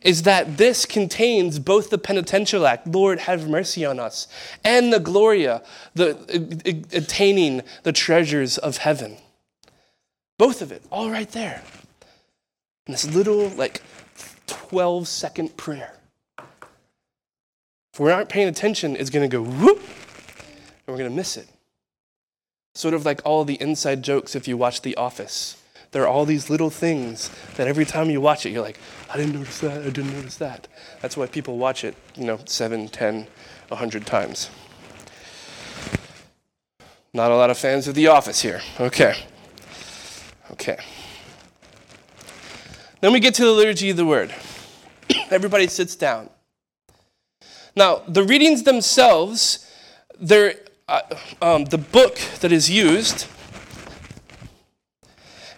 is 0.01 0.23
that 0.23 0.57
this 0.57 0.85
contains 0.85 1.59
both 1.59 1.89
the 1.89 1.97
penitential 1.97 2.65
act, 2.65 2.87
Lord, 2.87 3.19
have 3.19 3.49
mercy 3.49 3.85
on 3.85 3.99
us, 3.99 4.27
and 4.63 4.93
the 4.93 4.99
Gloria, 4.99 5.61
the 5.93 6.15
uh, 6.15 6.69
uh, 6.69 6.97
attaining 6.97 7.63
the 7.83 7.91
treasures 7.91 8.57
of 8.57 8.77
heaven. 8.77 9.17
Both 10.37 10.61
of 10.61 10.71
it, 10.71 10.83
all 10.91 11.09
right 11.09 11.29
there. 11.31 11.61
In 12.87 12.93
this 12.93 13.13
little, 13.13 13.49
like, 13.49 13.81
12 14.47 15.07
second 15.07 15.57
prayer. 15.57 15.93
If 17.93 17.99
we 17.99 18.11
aren't 18.11 18.29
paying 18.29 18.47
attention, 18.47 18.95
it's 18.95 19.09
going 19.09 19.29
to 19.29 19.37
go 19.37 19.43
whoop, 19.43 19.79
and 19.79 20.87
we're 20.87 20.97
going 20.97 21.09
to 21.09 21.15
miss 21.15 21.35
it. 21.35 21.47
Sort 22.73 22.93
of 22.93 23.05
like 23.05 23.21
all 23.25 23.43
the 23.43 23.59
inside 23.61 24.03
jokes 24.03 24.35
if 24.35 24.47
you 24.47 24.55
watch 24.55 24.81
The 24.81 24.95
Office. 24.95 25.61
There 25.91 26.03
are 26.03 26.07
all 26.07 26.25
these 26.25 26.49
little 26.49 26.69
things 26.69 27.31
that 27.55 27.67
every 27.67 27.85
time 27.85 28.09
you 28.09 28.21
watch 28.21 28.45
it, 28.45 28.51
you're 28.51 28.61
like, 28.61 28.79
I 29.11 29.17
didn't 29.17 29.33
notice 29.33 29.59
that, 29.59 29.81
I 29.81 29.89
didn't 29.89 30.13
notice 30.13 30.37
that. 30.37 30.67
That's 31.01 31.17
why 31.17 31.25
people 31.25 31.57
watch 31.57 31.83
it, 31.83 31.95
you 32.15 32.25
know, 32.25 32.39
seven, 32.45 32.87
ten, 32.87 33.27
a 33.71 33.75
hundred 33.75 34.05
times. 34.05 34.49
Not 37.11 37.31
a 37.31 37.35
lot 37.35 37.49
of 37.49 37.57
fans 37.57 37.87
of 37.87 37.95
The 37.95 38.07
Office 38.07 38.41
here. 38.41 38.61
Okay. 38.79 39.15
Okay. 40.51 40.77
Then 43.01 43.13
we 43.13 43.19
get 43.19 43.33
to 43.35 43.45
the 43.45 43.51
liturgy 43.51 43.89
of 43.89 43.97
the 43.97 44.05
word. 44.05 44.33
Everybody 45.31 45.67
sits 45.67 45.95
down. 45.95 46.29
Now, 47.75 48.03
the 48.07 48.23
readings 48.23 48.63
themselves, 48.63 49.65
they're, 50.19 50.55
uh, 50.87 51.01
um, 51.41 51.65
the 51.65 51.77
book 51.77 52.19
that 52.41 52.51
is 52.51 52.69
used 52.69 53.27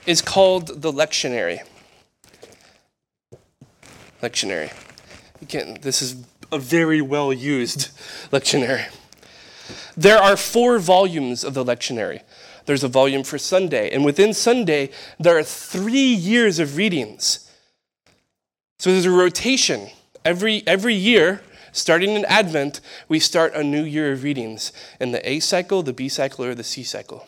is 0.06 0.22
called 0.22 0.82
the 0.82 0.92
lectionary. 0.92 1.60
Lectionary. 4.22 4.72
Again, 5.42 5.80
this 5.82 6.02
is 6.02 6.24
a 6.52 6.60
very 6.60 7.02
well 7.02 7.32
used 7.34 7.90
lectionary. 8.32 8.94
There 9.96 10.18
are 10.18 10.38
four 10.38 10.80
volumes 10.80 11.44
of 11.44 11.54
the 11.54 11.64
lectionary 11.64 12.22
there's 12.66 12.84
a 12.84 12.88
volume 12.88 13.24
for 13.24 13.38
Sunday. 13.38 13.90
And 13.90 14.06
within 14.06 14.34
Sunday, 14.34 14.92
there 15.20 15.38
are 15.38 15.44
three 15.44 16.14
years 16.14 16.60
of 16.60 16.78
readings. 16.78 17.52
So 18.80 18.92
there's 18.92 19.06
a 19.06 19.12
rotation. 19.12 19.90
Every, 20.24 20.64
every 20.68 20.96
year, 20.96 21.42
starting 21.72 22.12
in 22.12 22.26
Advent, 22.26 22.82
we 23.08 23.20
start 23.20 23.54
a 23.54 23.64
new 23.64 23.84
year 23.84 24.12
of 24.12 24.24
readings 24.24 24.72
in 25.00 25.12
the 25.12 25.28
A 25.30 25.40
cycle, 25.40 25.84
the 25.84 25.94
B 25.94 26.10
cycle, 26.10 26.46
or 26.46 26.56
the 26.56 26.64
C 26.64 26.84
cycle. 26.84 27.28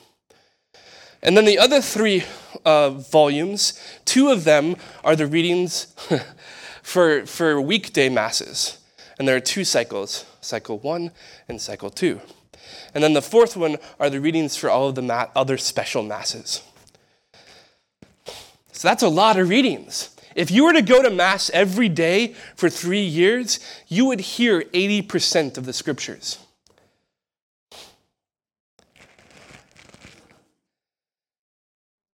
And 1.24 1.38
then 1.38 1.46
the 1.46 1.58
other 1.58 1.82
three 1.82 2.26
uh, 2.66 2.90
volumes, 2.90 3.80
two 4.04 4.30
of 4.30 4.44
them 4.44 4.76
are 5.06 5.16
the 5.16 5.26
readings 5.26 5.86
for, 6.84 7.26
for 7.26 7.60
weekday 7.62 8.10
masses. 8.10 8.78
And 9.18 9.28
there 9.28 9.36
are 9.36 9.42
two 9.42 9.64
cycles 9.64 10.26
cycle 10.42 10.78
one 10.80 11.12
and 11.48 11.62
cycle 11.62 11.90
two. 11.90 12.20
And 12.94 13.02
then 13.02 13.14
the 13.14 13.22
fourth 13.22 13.56
one 13.56 13.78
are 14.00 14.10
the 14.10 14.20
readings 14.20 14.58
for 14.58 14.70
all 14.70 14.90
of 14.90 14.96
the 14.96 15.02
ma- 15.02 15.28
other 15.36 15.58
special 15.58 16.04
masses. 16.04 16.62
So 18.74 18.88
that's 18.88 19.04
a 19.04 19.08
lot 19.08 19.40
of 19.40 19.48
readings. 19.48 20.10
If 20.36 20.52
you 20.52 20.66
were 20.66 20.74
to 20.74 20.82
go 20.82 21.02
to 21.02 21.10
Mass 21.10 21.50
every 21.52 21.88
day 21.88 22.36
for 22.56 22.70
three 22.70 23.04
years, 23.04 23.60
you 23.88 24.06
would 24.06 24.20
hear 24.20 24.64
80% 24.64 25.58
of 25.58 25.66
the 25.66 25.74
scriptures. 25.74 26.43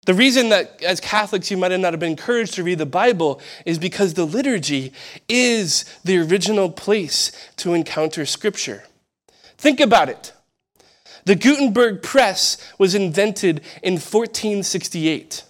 The 0.10 0.16
reason 0.16 0.50
that 0.50 0.82
as 0.82 1.00
Catholics 1.00 1.52
you 1.52 1.58
might 1.58 1.70
not 1.80 1.94
have 1.94 2.00
been 2.00 2.10
encouraged 2.10 2.56
to 2.56 2.64
read 2.64 2.80
the 2.80 2.86
Bible 2.88 3.40
is 3.64 3.78
because 3.78 4.16
the 4.16 4.26
liturgy 4.26 4.92
is 5.28 5.86
the 6.04 6.18
original 6.18 6.72
place 6.72 7.32
to 7.58 7.76
encounter 7.76 8.26
Scripture. 8.26 8.86
Think 9.60 9.80
about 9.80 10.10
it. 10.10 10.34
The 11.26 11.36
Gutenberg 11.36 12.02
press 12.02 12.58
was 12.80 12.96
invented 12.96 13.62
in 13.84 14.00
1468. 14.00 15.44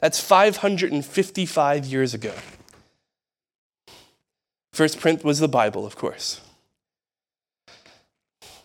That's 0.00 0.18
555 0.18 1.84
years 1.84 2.14
ago. 2.14 2.32
First 4.72 4.98
print 4.98 5.24
was 5.24 5.40
the 5.40 5.46
Bible, 5.46 5.84
of 5.84 5.96
course. 5.96 6.40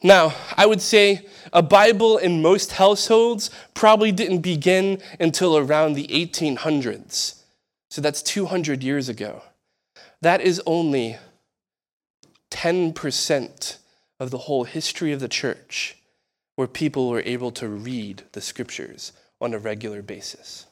Now, 0.05 0.35
I 0.55 0.67
would 0.67 0.83
say 0.83 1.25
a 1.51 1.63
Bible 1.63 2.19
in 2.19 2.39
most 2.39 2.73
households 2.73 3.49
probably 3.73 4.11
didn't 4.11 4.41
begin 4.41 5.01
until 5.19 5.57
around 5.57 5.93
the 5.93 6.05
1800s. 6.09 7.41
So 7.89 8.01
that's 8.01 8.21
200 8.21 8.83
years 8.83 9.09
ago. 9.09 9.41
That 10.21 10.41
is 10.41 10.61
only 10.67 11.17
10% 12.51 13.77
of 14.19 14.29
the 14.29 14.37
whole 14.37 14.65
history 14.65 15.11
of 15.11 15.21
the 15.21 15.27
church 15.27 15.97
where 16.55 16.67
people 16.67 17.09
were 17.09 17.23
able 17.25 17.49
to 17.53 17.67
read 17.67 18.21
the 18.33 18.41
scriptures 18.41 19.11
on 19.41 19.55
a 19.55 19.57
regular 19.57 20.03
basis. 20.03 20.67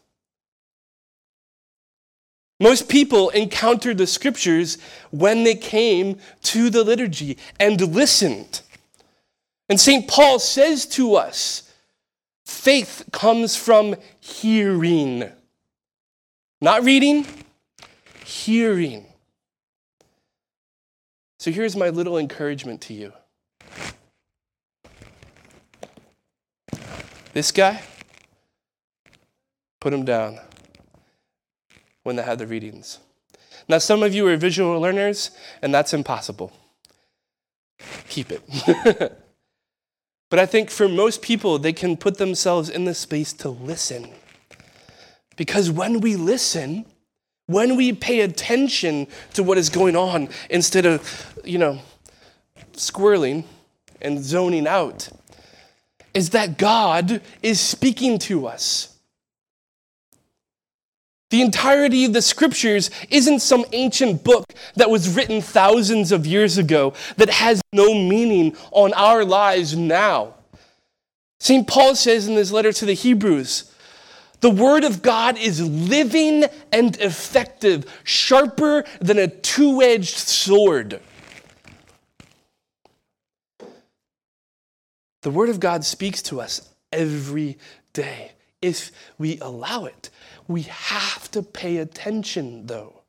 Most 2.60 2.88
people 2.88 3.32
encountered 3.32 3.98
the 3.98 4.06
scriptures 4.06 4.78
when 5.10 5.44
they 5.44 5.56
came 5.56 6.20
to 6.44 6.70
the 6.70 6.84
liturgy 6.84 7.40
and 7.60 7.82
listened. 7.82 8.62
And 9.70 9.80
St. 9.80 10.08
Paul 10.08 10.40
says 10.40 10.86
to 10.88 11.16
us 11.16 11.72
faith 12.46 13.04
comes 13.12 13.56
from 13.56 13.96
hearing, 14.20 15.32
not 16.62 16.84
reading, 16.84 17.26
hearing. 18.26 19.06
So 21.40 21.52
here's 21.52 21.76
my 21.76 21.90
little 21.90 22.18
encouragement 22.18 22.82
to 22.82 22.94
you. 22.94 23.14
This 27.34 27.52
guy, 27.52 27.82
put 29.80 29.92
him 29.92 30.06
down 30.06 30.40
when 32.04 32.16
they 32.16 32.24
had 32.24 32.38
the 32.38 32.48
readings. 32.48 33.00
Now, 33.68 33.80
some 33.80 34.04
of 34.04 34.14
you 34.14 34.28
are 34.28 34.38
visual 34.38 34.80
learners, 34.80 35.32
and 35.62 35.74
that's 35.74 35.94
impossible. 35.94 36.52
Keep 38.08 38.32
it. 38.32 39.20
but 40.34 40.40
I 40.40 40.48
think 40.48 40.72
for 40.72 40.90
most 40.90 41.22
people, 41.22 41.60
they 41.60 41.74
can 41.74 41.96
put 41.96 42.18
themselves 42.18 42.68
in 42.68 42.86
the 42.86 42.96
space 42.96 43.34
to 43.34 43.50
listen. 43.50 44.10
Because 45.38 45.70
when 45.70 46.02
we 46.02 46.16
listen, 46.16 46.88
when 47.46 47.76
we 47.76 47.94
pay 47.94 48.22
attention 48.22 49.06
to 49.36 49.44
what 49.44 49.60
is 49.60 49.70
going 49.70 49.96
on 49.96 50.30
instead 50.50 50.88
of, 50.88 51.40
you 51.44 51.60
know, 51.60 51.78
squirreling 52.72 53.44
and 54.02 54.24
zoning 54.24 54.66
out, 54.66 55.08
is 56.16 56.32
that 56.32 56.58
God 56.58 57.22
is 57.44 57.60
speaking 57.60 58.18
to 58.18 58.48
us. 58.48 58.93
The 61.34 61.42
entirety 61.42 62.06
of 62.06 62.14
the 62.14 62.22
scriptures 62.22 62.92
isn't 63.10 63.40
some 63.40 63.66
ancient 63.72 64.24
book 64.24 64.54
that 64.76 64.92
was 64.92 65.16
written 65.16 65.42
thousands 65.42 66.12
of 66.12 66.28
years 66.28 66.60
ago 66.60 66.94
that 67.18 67.32
has 67.32 67.60
no 67.74 67.96
meaning 67.96 68.56
on 68.70 68.94
our 68.94 69.26
lives 69.26 69.76
now. 69.76 70.36
St. 71.40 71.68
Paul 71.68 71.96
says 71.96 72.28
in 72.28 72.36
his 72.36 72.52
letter 72.52 72.72
to 72.74 72.86
the 72.86 72.94
Hebrews, 72.94 73.74
the 74.42 74.52
word 74.52 74.84
of 74.84 75.02
God 75.02 75.40
is 75.40 75.60
living 75.60 76.46
and 76.72 76.96
effective, 76.98 77.92
sharper 78.04 78.86
than 79.02 79.18
a 79.18 79.28
two 79.28 79.82
edged 79.82 80.16
sword. 80.16 81.02
The 85.24 85.32
word 85.32 85.50
of 85.50 85.60
God 85.60 85.84
speaks 85.84 86.22
to 86.22 86.40
us 86.40 86.70
every 86.92 87.58
day 87.92 88.34
if 88.64 88.92
we 89.18 89.38
allow 89.40 89.86
it. 89.86 90.10
We 90.48 90.64
have 90.64 91.30
to 91.32 91.44
pay 91.44 91.78
attention, 91.78 92.68
though. 92.68 93.02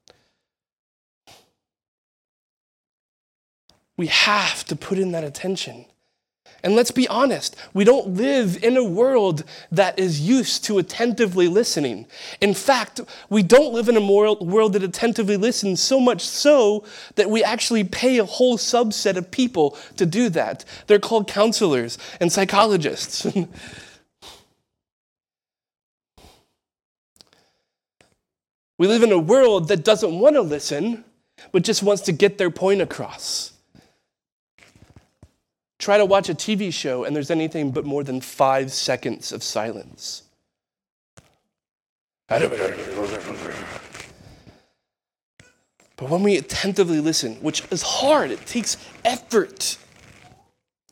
We 3.97 4.09
have 4.09 4.65
to 4.65 4.77
put 4.77 4.99
in 4.99 5.13
that 5.13 5.25
attention. 5.25 5.87
And 6.65 6.75
let's 6.75 6.91
be 6.91 7.07
honest, 7.09 7.57
we 7.75 7.85
don't 7.85 8.15
live 8.15 8.65
in 8.65 8.79
a 8.79 8.83
world 8.83 9.45
that 9.71 9.99
is 9.99 10.23
used 10.23 10.65
to 10.65 10.79
attentively 10.79 11.47
listening. 11.47 12.07
In 12.41 12.55
fact, 12.55 13.03
we 13.29 13.43
don't 13.43 13.75
live 13.75 13.89
in 13.91 13.99
a 13.99 14.01
world 14.01 14.73
that 14.73 14.83
attentively 14.83 15.37
listens 15.37 15.83
so 15.83 16.01
much 16.01 16.23
so 16.23 16.85
that 17.17 17.29
we 17.29 17.45
actually 17.45 17.85
pay 17.85 18.19
a 18.19 18.25
whole 18.25 18.57
subset 18.57 19.17
of 19.17 19.31
people 19.31 19.77
to 19.99 20.07
do 20.07 20.31
that. 20.31 20.65
They're 20.87 20.99
called 20.99 21.29
counselors 21.29 21.99
and 22.19 22.33
psychologists. 22.33 23.27
We 28.79 28.87
live 28.89 29.03
in 29.03 29.13
a 29.13 29.19
world 29.19 29.69
that 29.69 29.85
doesn't 29.85 30.19
want 30.19 30.35
to 30.35 30.43
listen, 30.43 31.05
but 31.53 31.63
just 31.63 31.83
wants 31.83 32.03
to 32.03 32.13
get 32.13 32.39
their 32.39 32.51
point 32.51 32.81
across. 32.81 33.53
Try 35.79 35.99
to 35.99 36.05
watch 36.05 36.29
a 36.29 36.35
TV 36.35 36.73
show 36.73 37.05
and 37.05 37.15
there's 37.15 37.31
anything 37.31 37.71
but 37.71 37.85
more 37.85 38.03
than 38.03 38.21
five 38.21 38.73
seconds 38.73 39.33
of 39.33 39.43
silence. 39.43 40.23
But 45.97 46.11
when 46.11 46.23
we 46.23 46.37
attentively 46.37 47.01
listen, 47.01 47.35
which 47.37 47.63
is 47.71 47.83
hard, 47.83 48.31
it 48.31 48.45
takes 48.47 48.77
effort, 49.05 49.77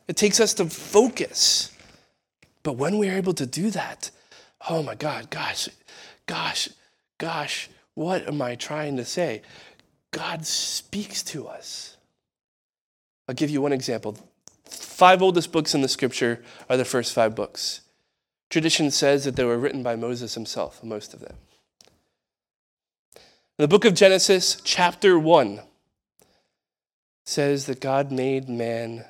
it 0.07 0.16
takes 0.16 0.40
us 0.40 0.55
to 0.55 0.66
focus. 0.66 1.75
But 2.62 2.75
when 2.75 2.99
we 2.99 3.09
are 3.09 3.16
able 3.16 3.35
to 3.35 3.47
do 3.47 3.71
that, 3.71 4.11
oh 4.68 4.83
my 4.83 4.95
God, 4.95 5.31
gosh, 5.31 5.68
gosh, 6.27 6.68
gosh, 7.18 7.68
what 7.94 8.26
am 8.26 8.40
I 8.40 8.55
trying 8.55 8.96
to 8.96 9.05
say? 9.05 9.42
God 10.11 10.46
speaks 10.46 11.22
to 11.24 11.46
us. 11.46 11.96
I'll 13.28 13.35
give 13.35 13.50
you 13.50 13.62
one 13.62 13.72
example. 13.72 14.16
Five 14.64 15.22
oldest 15.22 15.52
books 15.52 15.74
in 15.74 15.81
the 15.83 15.88
scripture 15.88 16.42
are 16.68 16.76
the 16.76 16.85
first 16.85 17.12
five 17.12 17.35
books. 17.35 17.83
Tradition 18.50 18.90
says 18.90 19.24
that 19.24 19.37
they 19.37 19.44
were 19.44 19.59
written 19.59 19.83
by 19.83 19.96
Moses 19.96 20.35
himself, 20.35 20.83
most 20.85 21.14
of 21.14 21.20
them. 21.20 21.37
The 23.59 23.68
book 23.68 23.85
of 23.85 23.94
Genesis, 23.94 24.61
chapter 24.62 25.18
1, 25.18 25.61
says 27.24 27.66
that 27.66 27.81
God 27.81 28.11
made 28.11 28.48
man 28.48 29.05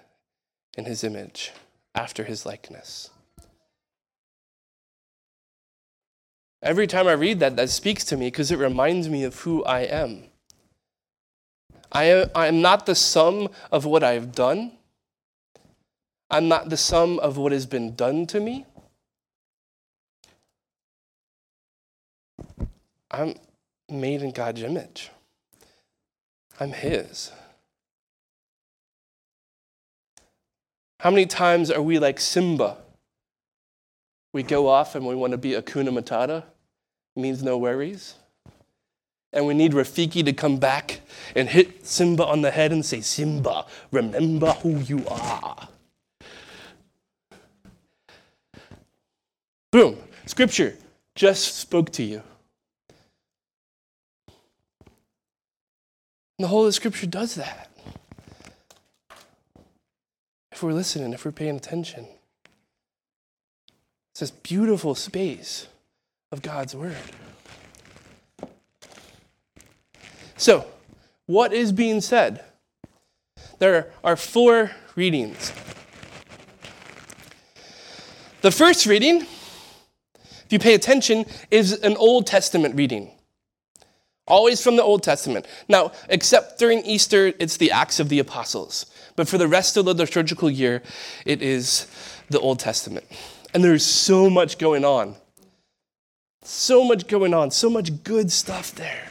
in 0.77 0.85
his 0.85 1.05
image, 1.05 1.53
after 1.95 2.25
his 2.25 2.47
likeness. 2.47 3.11
Every 6.63 6.87
time 6.87 7.09
I 7.09 7.13
read 7.13 7.41
that, 7.41 7.57
that 7.57 7.71
speaks 7.71 8.05
to 8.05 8.17
me 8.17 8.29
because 8.29 8.53
it 8.53 8.59
reminds 8.59 9.09
me 9.09 9.25
of 9.25 9.41
who 9.41 9.65
I 9.65 9.81
am. 9.81 10.25
I 11.91 12.05
am 12.05 12.31
I 12.35 12.47
am 12.47 12.63
not 12.63 12.87
the 12.87 12.95
sum 12.95 13.49
of 13.73 13.85
what 13.85 14.05
I've 14.05 14.33
done. 14.33 14.73
I'm 16.31 16.49
not 16.49 16.71
the 16.71 16.77
sum 16.77 17.19
of 17.19 17.37
what 17.37 17.53
has 17.53 17.67
been 17.67 17.95
done 17.95 18.27
to 18.29 18.41
me. 18.41 18.65
I'm 23.11 23.35
made 23.91 24.23
in 24.23 24.31
God's 24.31 24.63
image. 24.63 25.11
I'm 26.61 26.73
His. 26.73 27.33
How 31.01 31.11
many 31.11 31.27
times 31.27 31.71
are 31.73 31.83
we 31.83 31.99
like 31.99 32.21
Simba? 32.21 32.79
We 34.33 34.45
go 34.45 34.69
off 34.69 34.95
and 34.95 35.05
we 35.05 35.17
want 35.17 35.33
to 35.33 35.37
be 35.37 35.51
Hakuna 35.51 35.91
Matata 35.91 36.45
means 37.17 37.43
no 37.43 37.59
worries. 37.59 38.15
And 39.33 39.47
we 39.47 39.55
need 39.55 39.73
Rafiki 39.73 40.25
to 40.25 40.33
come 40.33 40.59
back 40.59 41.01
and 41.35 41.49
hit 41.49 41.87
Simba 41.87 42.25
on 42.27 42.43
the 42.43 42.51
head 42.51 42.73
and 42.73 42.85
say, 42.85 43.01
Simba, 43.01 43.65
remember 43.91 44.53
who 44.53 44.79
you 44.79 45.07
are. 45.09 45.69
Boom, 49.71 49.97
scripture 50.27 50.77
just 51.15 51.57
spoke 51.57 51.91
to 51.93 52.03
you. 52.03 52.23
And 56.39 56.45
the 56.45 56.49
whole 56.49 56.67
of 56.67 56.75
scripture 56.75 57.07
does 57.07 57.35
that. 57.37 57.71
If 60.51 60.63
we're 60.63 60.73
listening, 60.73 61.13
if 61.13 61.25
we're 61.25 61.33
paying 61.33 61.57
attention. 61.57 62.07
It's 64.13 64.21
this 64.21 64.31
beautiful 64.31 64.95
space 64.95 65.69
of 66.33 66.43
God's 66.43 66.75
Word. 66.75 66.97
So, 70.37 70.67
what 71.27 71.53
is 71.53 71.71
being 71.71 72.01
said? 72.01 72.45
There 73.59 73.93
are 74.03 74.17
four 74.17 74.73
readings. 74.97 75.53
The 78.41 78.51
first 78.51 78.87
reading, 78.87 79.21
if 79.21 80.47
you 80.51 80.59
pay 80.59 80.75
attention, 80.75 81.27
is 81.51 81.75
an 81.75 81.97
Old 81.97 82.27
Testament 82.27 82.75
reading. 82.75 83.13
Always 84.27 84.61
from 84.63 84.77
the 84.77 84.83
Old 84.83 85.03
Testament. 85.05 85.47
Now, 85.69 85.93
except 86.09 86.59
during 86.59 86.81
Easter, 86.85 87.33
it's 87.39 87.57
the 87.59 87.71
Acts 87.71 88.01
of 88.01 88.09
the 88.09 88.19
Apostles. 88.19 88.87
But 89.15 89.29
for 89.29 89.39
the 89.39 89.47
rest 89.47 89.77
of 89.77 89.85
the 89.85 89.95
liturgical 89.95 90.51
year, 90.51 90.83
it 91.25 91.43
is 91.43 91.87
the 92.31 92.41
Old 92.41 92.59
Testament. 92.59 93.07
And 93.55 93.63
there's 93.63 93.85
so 93.85 94.31
much 94.31 94.59
going 94.59 94.85
on. 94.85 95.15
So 96.43 96.85
much 96.85 97.07
going 97.07 97.35
on, 97.35 97.51
so 97.51 97.71
much 97.71 98.03
good 98.03 98.33
stuff 98.33 98.75
there. 98.75 99.09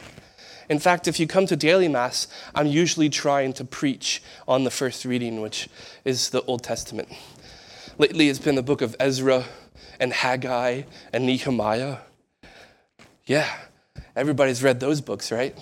In 0.68 0.78
fact, 0.78 1.08
if 1.08 1.18
you 1.18 1.26
come 1.26 1.46
to 1.46 1.56
daily 1.56 1.88
Mass, 1.88 2.28
I'm 2.54 2.66
usually 2.66 3.08
trying 3.08 3.52
to 3.54 3.64
preach 3.64 4.22
on 4.46 4.64
the 4.64 4.70
first 4.70 5.04
reading, 5.04 5.40
which 5.40 5.68
is 6.04 6.30
the 6.30 6.42
Old 6.42 6.62
Testament. 6.62 7.08
Lately, 7.98 8.28
it's 8.28 8.38
been 8.38 8.54
the 8.54 8.62
book 8.62 8.80
of 8.80 8.96
Ezra 9.00 9.44
and 9.98 10.12
Haggai 10.12 10.82
and 11.12 11.26
Nehemiah. 11.26 11.98
Yeah, 13.26 13.48
everybody's 14.14 14.62
read 14.62 14.80
those 14.80 15.00
books, 15.00 15.32
right? 15.32 15.56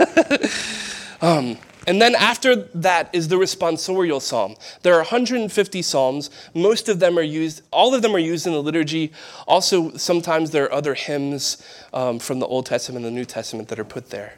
um, 1.20 1.58
And 1.90 2.00
then 2.00 2.14
after 2.14 2.54
that 2.54 3.10
is 3.12 3.26
the 3.26 3.34
responsorial 3.34 4.22
psalm. 4.22 4.54
There 4.82 4.94
are 4.94 4.98
150 4.98 5.82
psalms. 5.82 6.30
Most 6.54 6.88
of 6.88 7.00
them 7.00 7.18
are 7.18 7.22
used, 7.22 7.62
all 7.72 7.96
of 7.96 8.02
them 8.02 8.14
are 8.14 8.20
used 8.20 8.46
in 8.46 8.52
the 8.52 8.62
liturgy. 8.62 9.10
Also, 9.48 9.96
sometimes 9.96 10.52
there 10.52 10.66
are 10.66 10.72
other 10.72 10.94
hymns 10.94 11.60
um, 11.92 12.20
from 12.20 12.38
the 12.38 12.46
Old 12.46 12.66
Testament 12.66 13.04
and 13.04 13.12
the 13.12 13.18
New 13.18 13.24
Testament 13.24 13.70
that 13.70 13.80
are 13.80 13.84
put 13.84 14.10
there. 14.10 14.34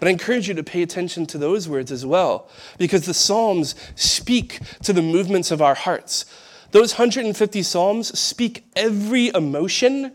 But 0.00 0.08
I 0.08 0.10
encourage 0.10 0.48
you 0.48 0.54
to 0.54 0.62
pay 0.62 0.80
attention 0.80 1.26
to 1.26 1.36
those 1.36 1.68
words 1.68 1.92
as 1.92 2.06
well, 2.06 2.48
because 2.78 3.04
the 3.04 3.12
Psalms 3.12 3.74
speak 3.94 4.60
to 4.82 4.94
the 4.94 5.02
movements 5.02 5.50
of 5.50 5.60
our 5.60 5.74
hearts. 5.74 6.24
Those 6.70 6.94
150 6.94 7.62
Psalms 7.62 8.18
speak 8.18 8.64
every 8.74 9.28
emotion 9.34 10.12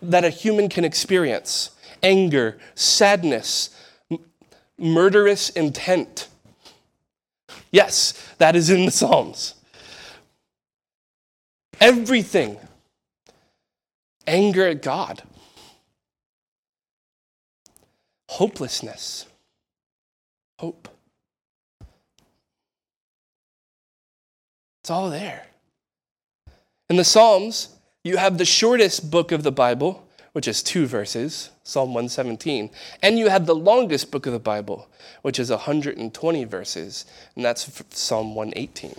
that 0.00 0.24
a 0.24 0.30
human 0.30 0.70
can 0.70 0.86
experience 0.86 1.72
anger, 2.02 2.58
sadness, 2.74 3.68
murderous 4.82 5.48
intent. 5.50 6.28
Yes, 7.70 8.12
that 8.38 8.56
is 8.56 8.68
in 8.68 8.84
the 8.84 8.90
Psalms. 8.90 9.54
Everything. 11.80 12.58
Anger 14.26 14.68
at 14.68 14.82
God. 14.82 15.22
Hopelessness. 18.28 19.26
Hope. 20.58 20.88
It's 24.82 24.90
all 24.90 25.10
there. 25.10 25.46
In 26.90 26.96
the 26.96 27.04
Psalms, 27.04 27.68
you 28.04 28.16
have 28.16 28.38
the 28.38 28.44
shortest 28.44 29.10
book 29.10 29.32
of 29.32 29.42
the 29.42 29.52
Bible, 29.52 30.01
which 30.32 30.48
is 30.48 30.62
two 30.62 30.86
verses, 30.86 31.50
Psalm 31.62 31.90
117. 31.90 32.70
And 33.02 33.18
you 33.18 33.28
have 33.28 33.46
the 33.46 33.54
longest 33.54 34.10
book 34.10 34.26
of 34.26 34.32
the 34.32 34.38
Bible, 34.38 34.88
which 35.22 35.38
is 35.38 35.50
120 35.50 36.44
verses, 36.44 37.04
and 37.36 37.44
that's 37.44 37.82
Psalm 37.90 38.34
118. 38.34 38.94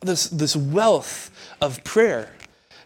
This, 0.00 0.28
this 0.28 0.56
wealth 0.56 1.30
of 1.60 1.84
prayer. 1.84 2.30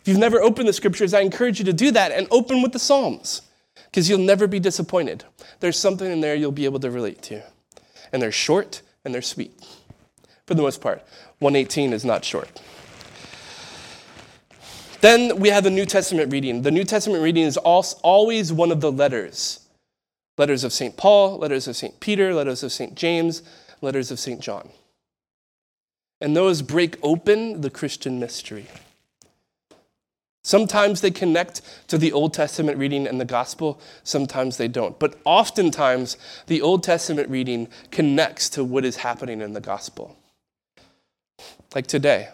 If 0.00 0.08
you've 0.08 0.18
never 0.18 0.40
opened 0.40 0.68
the 0.68 0.72
scriptures, 0.72 1.14
I 1.14 1.20
encourage 1.20 1.58
you 1.61 1.64
to 1.66 1.72
do 1.72 1.92
that 1.92 2.11
and 2.11 2.26
open 2.30 2.61
with 2.61 2.72
the 2.72 2.78
Psalms, 2.80 3.42
because 3.87 4.08
you'll 4.08 4.18
never 4.18 4.48
be 4.48 4.58
disappointed. 4.58 5.24
There's 5.61 5.78
something 5.78 6.11
in 6.11 6.20
there 6.20 6.35
you'll 6.35 6.50
be 6.50 6.64
able 6.64 6.80
to 6.80 6.90
relate 6.90 7.22
to. 7.22 7.42
And 8.12 8.20
they're 8.20 8.32
short 8.32 8.82
and 9.04 9.14
they're 9.14 9.22
sweet, 9.22 9.52
for 10.46 10.54
the 10.54 10.62
most 10.62 10.80
part. 10.80 11.02
118 11.38 11.92
is 11.92 12.04
not 12.04 12.24
short. 12.24 12.61
Then 15.02 15.40
we 15.40 15.48
have 15.48 15.64
the 15.64 15.70
New 15.70 15.84
Testament 15.84 16.32
reading. 16.32 16.62
The 16.62 16.70
New 16.70 16.84
Testament 16.84 17.24
reading 17.24 17.42
is 17.42 17.56
always 17.56 18.52
one 18.52 18.70
of 18.70 18.80
the 18.80 18.92
letters 18.92 19.58
letters 20.38 20.64
of 20.64 20.72
St. 20.72 20.96
Paul, 20.96 21.38
letters 21.38 21.68
of 21.68 21.76
St. 21.76 22.00
Peter, 22.00 22.32
letters 22.32 22.62
of 22.62 22.72
St. 22.72 22.94
James, 22.94 23.42
letters 23.82 24.10
of 24.10 24.18
St. 24.18 24.40
John. 24.40 24.70
And 26.22 26.34
those 26.34 26.62
break 26.62 26.96
open 27.02 27.60
the 27.60 27.68
Christian 27.68 28.18
mystery. 28.18 28.66
Sometimes 30.42 31.00
they 31.00 31.10
connect 31.10 31.60
to 31.88 31.98
the 31.98 32.12
Old 32.12 32.32
Testament 32.32 32.78
reading 32.78 33.06
and 33.06 33.20
the 33.20 33.26
gospel, 33.26 33.80
sometimes 34.02 34.56
they 34.56 34.68
don't. 34.68 34.98
But 34.98 35.20
oftentimes, 35.24 36.16
the 36.46 36.62
Old 36.62 36.82
Testament 36.82 37.28
reading 37.28 37.68
connects 37.90 38.48
to 38.50 38.64
what 38.64 38.84
is 38.84 38.96
happening 38.96 39.40
in 39.40 39.52
the 39.52 39.60
gospel. 39.60 40.16
Like 41.74 41.86
today 41.86 42.30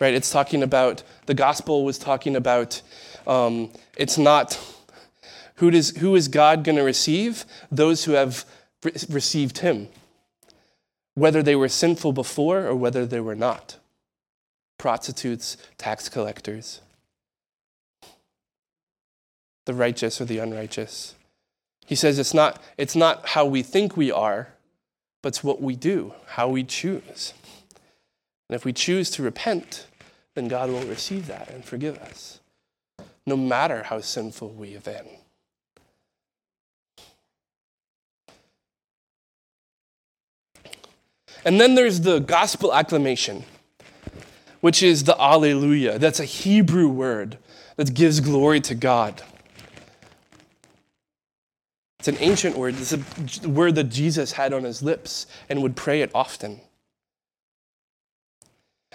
right? 0.00 0.14
It's 0.14 0.30
talking 0.30 0.62
about, 0.62 1.02
the 1.26 1.34
gospel 1.34 1.84
was 1.84 1.98
talking 1.98 2.36
about, 2.36 2.82
um, 3.26 3.70
it's 3.96 4.18
not 4.18 4.58
who, 5.56 5.70
does, 5.70 5.96
who 5.96 6.14
is 6.14 6.28
God 6.28 6.64
going 6.64 6.76
to 6.76 6.82
receive? 6.82 7.44
Those 7.70 8.04
who 8.04 8.12
have 8.12 8.44
re- 8.82 8.92
received 9.08 9.58
him, 9.58 9.88
whether 11.14 11.42
they 11.42 11.56
were 11.56 11.68
sinful 11.68 12.12
before 12.12 12.66
or 12.66 12.74
whether 12.74 13.06
they 13.06 13.20
were 13.20 13.34
not. 13.34 13.78
Prostitutes, 14.78 15.56
tax 15.78 16.08
collectors, 16.08 16.82
the 19.64 19.72
righteous 19.72 20.20
or 20.20 20.26
the 20.26 20.38
unrighteous. 20.38 21.14
He 21.86 21.94
says 21.94 22.18
it's 22.18 22.34
not, 22.34 22.62
it's 22.76 22.94
not 22.94 23.28
how 23.28 23.46
we 23.46 23.62
think 23.62 23.96
we 23.96 24.12
are, 24.12 24.48
but 25.22 25.28
it's 25.28 25.42
what 25.42 25.62
we 25.62 25.74
do, 25.74 26.12
how 26.26 26.48
we 26.48 26.64
choose. 26.64 27.32
And 28.48 28.54
if 28.54 28.64
we 28.64 28.72
choose 28.72 29.10
to 29.10 29.22
repent, 29.22 29.86
then 30.34 30.48
God 30.48 30.70
will 30.70 30.82
receive 30.82 31.26
that 31.26 31.50
and 31.50 31.64
forgive 31.64 31.98
us, 31.98 32.40
no 33.26 33.36
matter 33.36 33.84
how 33.84 34.00
sinful 34.00 34.50
we 34.50 34.72
have 34.72 34.84
been. 34.84 35.06
And 41.44 41.60
then 41.60 41.74
there's 41.74 42.00
the 42.00 42.18
gospel 42.18 42.74
acclamation, 42.74 43.44
which 44.60 44.82
is 44.82 45.04
the 45.04 45.16
Alleluia. 45.20 45.98
That's 45.98 46.20
a 46.20 46.24
Hebrew 46.24 46.88
word 46.88 47.38
that 47.76 47.94
gives 47.94 48.20
glory 48.20 48.60
to 48.62 48.74
God. 48.74 49.22
It's 52.00 52.08
an 52.08 52.16
ancient 52.18 52.56
word. 52.56 52.74
It's 52.78 52.92
a 52.92 53.48
word 53.48 53.74
that 53.76 53.84
Jesus 53.84 54.32
had 54.32 54.52
on 54.52 54.64
his 54.64 54.82
lips 54.82 55.26
and 55.48 55.62
would 55.62 55.76
pray 55.76 56.02
it 56.02 56.10
often. 56.14 56.60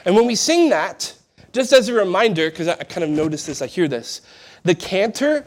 And 0.05 0.15
when 0.15 0.25
we 0.25 0.35
sing 0.35 0.69
that, 0.69 1.13
just 1.53 1.73
as 1.73 1.89
a 1.89 1.93
reminder, 1.93 2.49
because 2.49 2.67
I 2.67 2.75
kind 2.75 3.03
of 3.03 3.09
notice 3.09 3.45
this, 3.45 3.61
I 3.61 3.67
hear 3.67 3.87
this, 3.87 4.21
the 4.63 4.75
cantor 4.75 5.45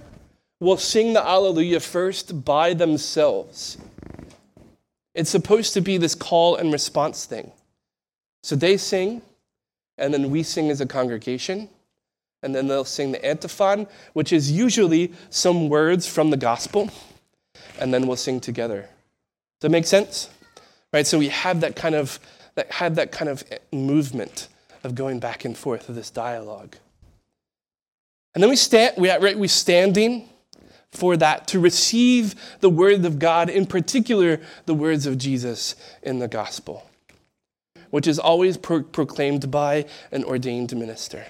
will 0.60 0.76
sing 0.76 1.12
the 1.12 1.26
Alleluia 1.26 1.80
first 1.80 2.44
by 2.44 2.74
themselves. 2.74 3.78
It's 5.14 5.30
supposed 5.30 5.74
to 5.74 5.80
be 5.80 5.96
this 5.96 6.14
call 6.14 6.56
and 6.56 6.72
response 6.72 7.24
thing. 7.24 7.52
So 8.42 8.56
they 8.56 8.76
sing, 8.76 9.22
and 9.96 10.12
then 10.12 10.30
we 10.30 10.42
sing 10.42 10.70
as 10.70 10.80
a 10.80 10.86
congregation, 10.86 11.68
and 12.42 12.54
then 12.54 12.66
they'll 12.66 12.84
sing 12.84 13.12
the 13.12 13.24
antiphon, 13.24 13.86
which 14.12 14.32
is 14.32 14.52
usually 14.52 15.12
some 15.30 15.68
words 15.68 16.06
from 16.06 16.30
the 16.30 16.36
gospel, 16.36 16.90
and 17.78 17.94
then 17.94 18.06
we'll 18.06 18.16
sing 18.16 18.40
together. 18.40 18.82
Does 18.82 18.88
that 19.60 19.70
make 19.70 19.86
sense? 19.86 20.28
Right? 20.92 21.06
So 21.06 21.18
we 21.18 21.28
have 21.28 21.60
that 21.62 21.74
kind 21.74 21.94
of 21.94 22.18
that 22.54 22.72
had 22.72 22.96
that 22.96 23.12
kind 23.12 23.28
of 23.28 23.44
eh, 23.50 23.58
movement 23.72 24.48
of 24.82 24.94
going 24.94 25.18
back 25.18 25.44
and 25.44 25.56
forth 25.56 25.88
of 25.88 25.94
this 25.94 26.10
dialogue. 26.10 26.76
And 28.34 28.42
then 28.42 28.50
we 28.50 28.56
stand, 28.56 28.94
we, 28.98 29.10
are 29.10 29.20
right, 29.20 29.38
we 29.38 29.48
standing 29.48 30.28
for 30.90 31.16
that 31.16 31.48
to 31.48 31.58
receive 31.58 32.34
the 32.60 32.70
word 32.70 33.04
of 33.04 33.18
God, 33.18 33.50
in 33.50 33.66
particular 33.66 34.40
the 34.66 34.74
words 34.74 35.06
of 35.06 35.18
Jesus 35.18 35.74
in 36.02 36.18
the 36.18 36.28
gospel, 36.28 36.88
which 37.90 38.06
is 38.06 38.18
always 38.18 38.56
pro- 38.56 38.82
proclaimed 38.82 39.50
by 39.50 39.86
an 40.12 40.24
ordained 40.24 40.76
minister. 40.76 41.26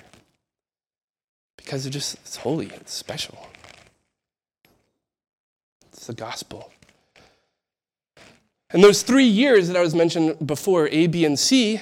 Because 1.56 1.86
it 1.86 1.90
just 1.90 2.14
it's 2.16 2.36
holy, 2.36 2.66
it's 2.66 2.92
special. 2.92 3.48
It's 5.92 6.06
the 6.06 6.14
gospel. 6.14 6.70
And 8.74 8.82
those 8.82 9.02
three 9.02 9.24
years 9.24 9.68
that 9.68 9.76
I 9.76 9.80
was 9.80 9.94
mentioned 9.94 10.44
before, 10.44 10.88
A, 10.88 11.06
B, 11.06 11.24
and 11.24 11.38
C, 11.38 11.80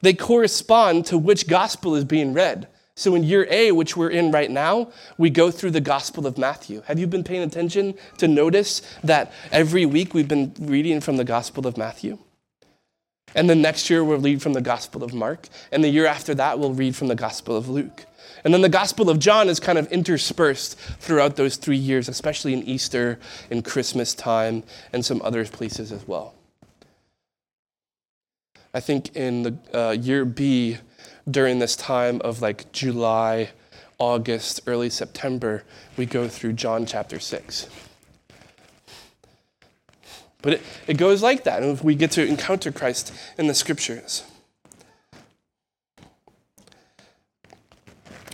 they 0.00 0.14
correspond 0.14 1.04
to 1.06 1.18
which 1.18 1.46
gospel 1.46 1.94
is 1.94 2.04
being 2.04 2.32
read. 2.32 2.66
So 2.94 3.14
in 3.14 3.24
year 3.24 3.46
A, 3.50 3.72
which 3.72 3.94
we're 3.94 4.08
in 4.08 4.30
right 4.30 4.50
now, 4.50 4.90
we 5.18 5.28
go 5.28 5.50
through 5.50 5.72
the 5.72 5.80
Gospel 5.82 6.26
of 6.26 6.38
Matthew. 6.38 6.82
Have 6.86 6.98
you 6.98 7.06
been 7.06 7.24
paying 7.24 7.42
attention 7.42 7.94
to 8.18 8.26
notice 8.26 8.80
that 9.04 9.32
every 9.52 9.84
week 9.84 10.14
we've 10.14 10.28
been 10.28 10.54
reading 10.58 11.00
from 11.02 11.18
the 11.18 11.24
Gospel 11.24 11.66
of 11.66 11.76
Matthew? 11.76 12.18
And 13.34 13.48
then 13.48 13.62
next 13.62 13.90
year 13.90 14.02
we'll 14.02 14.18
read 14.18 14.42
from 14.42 14.54
the 14.54 14.60
Gospel 14.60 15.04
of 15.04 15.14
Mark. 15.14 15.46
And 15.70 15.84
the 15.84 15.88
year 15.88 16.06
after 16.06 16.34
that 16.34 16.58
we'll 16.58 16.72
read 16.72 16.96
from 16.96 17.08
the 17.08 17.14
Gospel 17.14 17.56
of 17.56 17.68
Luke. 17.68 18.06
And 18.44 18.54
then 18.54 18.62
the 18.62 18.68
Gospel 18.68 19.10
of 19.10 19.18
John 19.18 19.48
is 19.48 19.60
kind 19.60 19.78
of 19.78 19.90
interspersed 19.92 20.78
throughout 20.78 21.36
those 21.36 21.56
three 21.56 21.76
years, 21.76 22.08
especially 22.08 22.54
in 22.54 22.62
Easter, 22.62 23.18
in 23.50 23.62
Christmas 23.62 24.14
time, 24.14 24.62
and 24.92 25.04
some 25.04 25.20
other 25.22 25.44
places 25.44 25.92
as 25.92 26.06
well. 26.06 26.34
I 28.72 28.80
think 28.80 29.16
in 29.16 29.42
the 29.42 29.56
uh, 29.74 29.90
year 29.90 30.24
B, 30.24 30.78
during 31.30 31.58
this 31.58 31.76
time 31.76 32.20
of 32.22 32.40
like 32.40 32.70
July, 32.72 33.50
August, 33.98 34.60
early 34.66 34.90
September, 34.90 35.64
we 35.96 36.06
go 36.06 36.28
through 36.28 36.54
John 36.54 36.86
chapter 36.86 37.18
6. 37.18 37.68
But 40.42 40.54
it, 40.54 40.62
it 40.86 40.96
goes 40.96 41.22
like 41.22 41.44
that, 41.44 41.62
and 41.62 41.78
we 41.82 41.94
get 41.94 42.12
to 42.12 42.24
encounter 42.24 42.72
Christ 42.72 43.12
in 43.36 43.46
the 43.46 43.54
scriptures. 43.54 44.24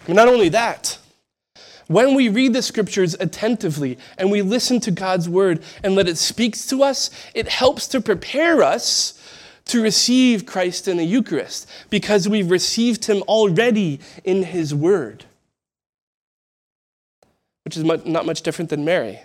Not 0.09 0.29
only 0.29 0.49
that, 0.51 0.99
when 1.88 2.14
we 2.14 2.29
read 2.29 2.53
the 2.53 2.62
scriptures 2.62 3.14
attentively 3.21 3.99
and 4.19 4.31
we 4.31 4.42
listen 4.42 4.81
to 4.81 4.90
God's 4.90 5.29
word 5.29 5.62
and 5.85 5.95
let 5.95 6.09
it 6.09 6.19
speak 6.19 6.57
to 6.66 6.83
us, 6.83 7.11
it 7.35 7.49
helps 7.49 7.87
to 7.88 8.01
prepare 8.01 8.62
us 8.62 9.21
to 9.66 9.83
receive 9.83 10.47
Christ 10.47 10.88
in 10.88 10.97
the 10.97 11.05
Eucharist 11.05 11.69
because 11.90 12.29
we've 12.29 12.51
received 12.51 13.07
him 13.07 13.23
already 13.23 14.01
in 14.25 14.45
his 14.45 14.75
word, 14.75 15.25
which 17.64 17.77
is 17.77 17.85
not 17.85 18.27
much 18.27 18.42
different 18.42 18.71
than 18.71 18.85
Mary. 18.85 19.21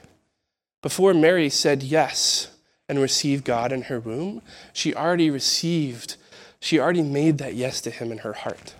Before 0.82 1.14
Mary 1.14 1.50
said 1.50 1.84
yes 1.84 2.50
and 2.90 3.00
received 3.00 3.46
God 3.46 3.72
in 3.72 3.84
her 3.84 4.00
womb, 4.00 4.42
she 4.74 4.96
already 4.96 5.30
received, 5.30 6.16
she 6.60 6.80
already 6.80 7.04
made 7.04 7.38
that 7.38 7.54
yes 7.54 7.82
to 7.82 7.92
him 7.92 8.12
in 8.12 8.20
her 8.20 8.34
heart. 8.34 8.74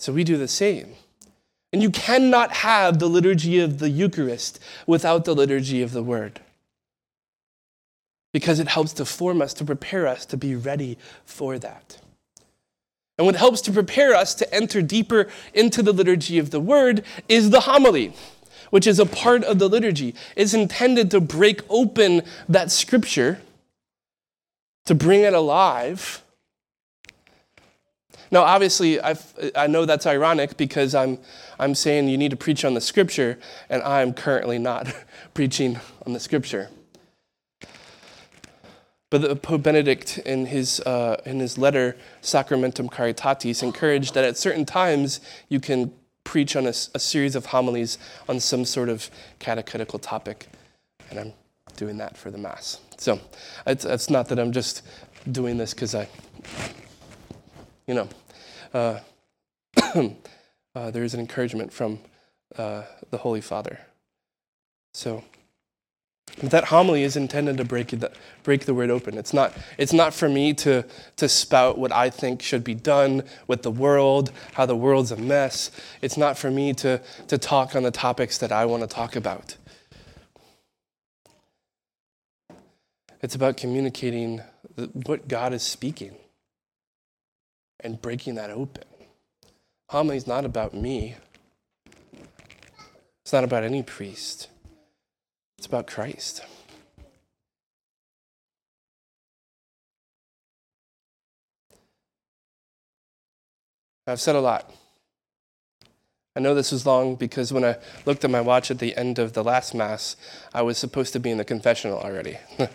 So 0.00 0.14
we 0.14 0.24
do 0.24 0.38
the 0.38 0.48
same. 0.48 0.94
And 1.74 1.82
you 1.82 1.90
cannot 1.90 2.52
have 2.52 2.98
the 2.98 3.06
liturgy 3.06 3.60
of 3.60 3.78
the 3.78 3.90
Eucharist 3.90 4.58
without 4.86 5.26
the 5.26 5.34
liturgy 5.34 5.82
of 5.82 5.92
the 5.92 6.02
Word. 6.02 6.40
Because 8.32 8.60
it 8.60 8.68
helps 8.68 8.94
to 8.94 9.04
form 9.04 9.42
us, 9.42 9.52
to 9.54 9.64
prepare 9.64 10.06
us 10.06 10.24
to 10.26 10.38
be 10.38 10.54
ready 10.54 10.96
for 11.26 11.58
that. 11.58 11.98
And 13.18 13.26
what 13.26 13.36
helps 13.36 13.60
to 13.62 13.72
prepare 13.72 14.14
us 14.14 14.34
to 14.36 14.54
enter 14.54 14.80
deeper 14.80 15.28
into 15.52 15.82
the 15.82 15.92
liturgy 15.92 16.38
of 16.38 16.50
the 16.50 16.60
Word 16.60 17.04
is 17.28 17.50
the 17.50 17.60
homily, 17.60 18.14
which 18.70 18.86
is 18.86 18.98
a 18.98 19.06
part 19.06 19.44
of 19.44 19.58
the 19.58 19.68
liturgy. 19.68 20.14
It's 20.34 20.54
intended 20.54 21.10
to 21.10 21.20
break 21.20 21.60
open 21.68 22.22
that 22.48 22.70
scripture, 22.70 23.42
to 24.86 24.94
bring 24.94 25.20
it 25.20 25.34
alive 25.34 26.22
now, 28.30 28.42
obviously, 28.42 29.00
I've, 29.00 29.52
i 29.56 29.66
know 29.66 29.84
that's 29.84 30.06
ironic 30.06 30.56
because 30.56 30.94
I'm, 30.94 31.18
I'm 31.58 31.74
saying 31.74 32.08
you 32.08 32.16
need 32.16 32.30
to 32.30 32.36
preach 32.36 32.64
on 32.64 32.74
the 32.74 32.80
scripture, 32.80 33.38
and 33.68 33.82
I'm 33.82 34.12
currently 34.12 34.58
not 34.58 34.92
preaching 35.34 35.80
on 36.06 36.12
the 36.12 36.20
scripture. 36.20 36.68
But 39.10 39.22
the 39.22 39.34
Pope 39.34 39.64
Benedict, 39.64 40.18
in 40.18 40.46
his, 40.46 40.78
uh, 40.80 41.20
in 41.26 41.40
his 41.40 41.58
letter, 41.58 41.96
Sacramentum 42.22 42.88
Caritatis, 42.88 43.62
encouraged 43.62 44.14
that 44.14 44.24
at 44.24 44.38
certain 44.38 44.64
times 44.64 45.20
you 45.48 45.58
can 45.58 45.92
preach 46.22 46.54
on 46.54 46.66
a, 46.66 46.68
a 46.68 47.00
series 47.00 47.34
of 47.34 47.46
homilies 47.46 47.98
on 48.28 48.38
some 48.38 48.64
sort 48.64 48.88
of 48.88 49.10
catechetical 49.40 49.98
topic. 49.98 50.46
And 51.10 51.18
I'm 51.18 51.32
doing 51.76 51.96
that 51.96 52.16
for 52.16 52.30
the 52.30 52.38
Mass. 52.38 52.78
So 52.98 53.18
it's, 53.66 53.84
it's 53.84 54.08
not 54.08 54.28
that 54.28 54.38
I'm 54.38 54.52
just 54.52 54.82
doing 55.32 55.58
this 55.58 55.74
because 55.74 55.96
I 55.96 56.08
you 57.90 57.96
know, 57.96 58.08
uh, 58.72 59.00
uh, 60.74 60.90
there 60.90 61.04
is 61.04 61.14
an 61.14 61.20
encouragement 61.20 61.72
from 61.72 62.00
uh, 62.56 62.82
the 63.10 63.18
Holy 63.18 63.40
Father. 63.40 63.78
So 64.92 65.24
that 66.38 66.64
homily 66.64 67.02
is 67.02 67.16
intended 67.16 67.56
to 67.58 67.64
break 67.64 67.88
the, 67.88 68.12
break 68.42 68.64
the 68.64 68.74
word 68.74 68.90
open. 68.90 69.18
It's 69.18 69.34
not, 69.34 69.52
it's 69.78 69.92
not 69.92 70.14
for 70.14 70.28
me 70.28 70.54
to, 70.54 70.84
to 71.16 71.28
spout 71.28 71.78
what 71.78 71.92
I 71.92 72.10
think 72.10 72.42
should 72.42 72.64
be 72.64 72.74
done 72.74 73.24
with 73.46 73.62
the 73.62 73.70
world, 73.70 74.32
how 74.54 74.66
the 74.66 74.76
world's 74.76 75.10
a 75.10 75.16
mess. 75.16 75.70
It's 76.00 76.16
not 76.16 76.38
for 76.38 76.50
me 76.50 76.72
to, 76.74 77.00
to 77.28 77.38
talk 77.38 77.74
on 77.74 77.82
the 77.82 77.90
topics 77.90 78.38
that 78.38 78.52
I 78.52 78.64
want 78.64 78.82
to 78.82 78.88
talk 78.88 79.16
about. 79.16 79.56
It's 83.22 83.34
about 83.34 83.56
communicating 83.56 84.40
what 85.04 85.28
God 85.28 85.52
is 85.52 85.62
speaking 85.62 86.16
and 87.82 88.00
breaking 88.00 88.34
that 88.36 88.50
open. 88.50 88.84
Homily 89.90 90.16
is 90.16 90.26
not 90.26 90.44
about 90.44 90.74
me. 90.74 91.16
It's 93.22 93.32
not 93.32 93.44
about 93.44 93.64
any 93.64 93.82
priest. 93.82 94.48
It's 95.58 95.66
about 95.66 95.86
Christ. 95.86 96.42
I've 104.06 104.20
said 104.20 104.34
a 104.34 104.40
lot. 104.40 104.74
I 106.34 106.40
know 106.40 106.54
this 106.54 106.72
was 106.72 106.86
long 106.86 107.16
because 107.16 107.52
when 107.52 107.64
I 107.64 107.76
looked 108.06 108.24
at 108.24 108.30
my 108.30 108.40
watch 108.40 108.70
at 108.70 108.78
the 108.78 108.96
end 108.96 109.18
of 109.18 109.32
the 109.32 109.44
last 109.44 109.74
Mass, 109.74 110.16
I 110.54 110.62
was 110.62 110.78
supposed 110.78 111.12
to 111.12 111.20
be 111.20 111.30
in 111.30 111.38
the 111.38 111.44
confessional 111.44 111.98
already. 111.98 112.38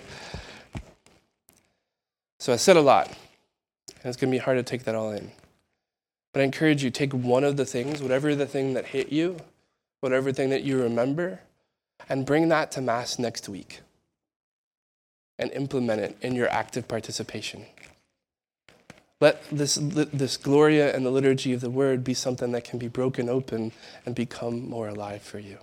so 2.40 2.54
I 2.54 2.58
said 2.58 2.78
a 2.78 2.82
lot. 2.82 3.12
And 4.06 4.12
it's 4.12 4.22
going 4.22 4.32
to 4.32 4.38
be 4.38 4.44
hard 4.44 4.60
to 4.60 4.62
take 4.62 4.84
that 4.84 4.94
all 4.94 5.12
in. 5.12 5.32
But 6.32 6.42
I 6.42 6.44
encourage 6.44 6.84
you, 6.84 6.92
take 6.92 7.12
one 7.12 7.44
of 7.44 7.58
the 7.58 7.66
things, 7.66 8.04
whatever 8.04 8.36
the 8.36 8.46
thing 8.46 8.76
that 8.76 8.86
hit 8.86 9.12
you, 9.12 9.38
whatever 10.00 10.32
thing 10.32 10.52
that 10.52 10.62
you 10.62 10.80
remember, 10.80 11.40
and 12.08 12.24
bring 12.24 12.50
that 12.50 12.72
to 12.74 12.82
Mass 12.82 13.18
next 13.18 13.50
week 13.50 13.80
and 15.40 15.52
implement 15.54 16.02
it 16.02 16.18
in 16.22 16.36
your 16.36 16.48
active 16.50 16.88
participation. 16.88 17.66
Let 19.20 19.44
this, 19.50 19.74
this 19.82 20.38
Gloria 20.38 20.96
and 20.96 21.04
the 21.04 21.10
liturgy 21.10 21.54
of 21.54 21.62
the 21.62 21.72
Word 21.72 22.04
be 22.04 22.14
something 22.14 22.52
that 22.52 22.64
can 22.64 22.78
be 22.78 22.88
broken 22.88 23.28
open 23.28 23.72
and 24.06 24.14
become 24.14 24.70
more 24.70 24.88
alive 24.88 25.24
for 25.24 25.40
you. 25.40 25.58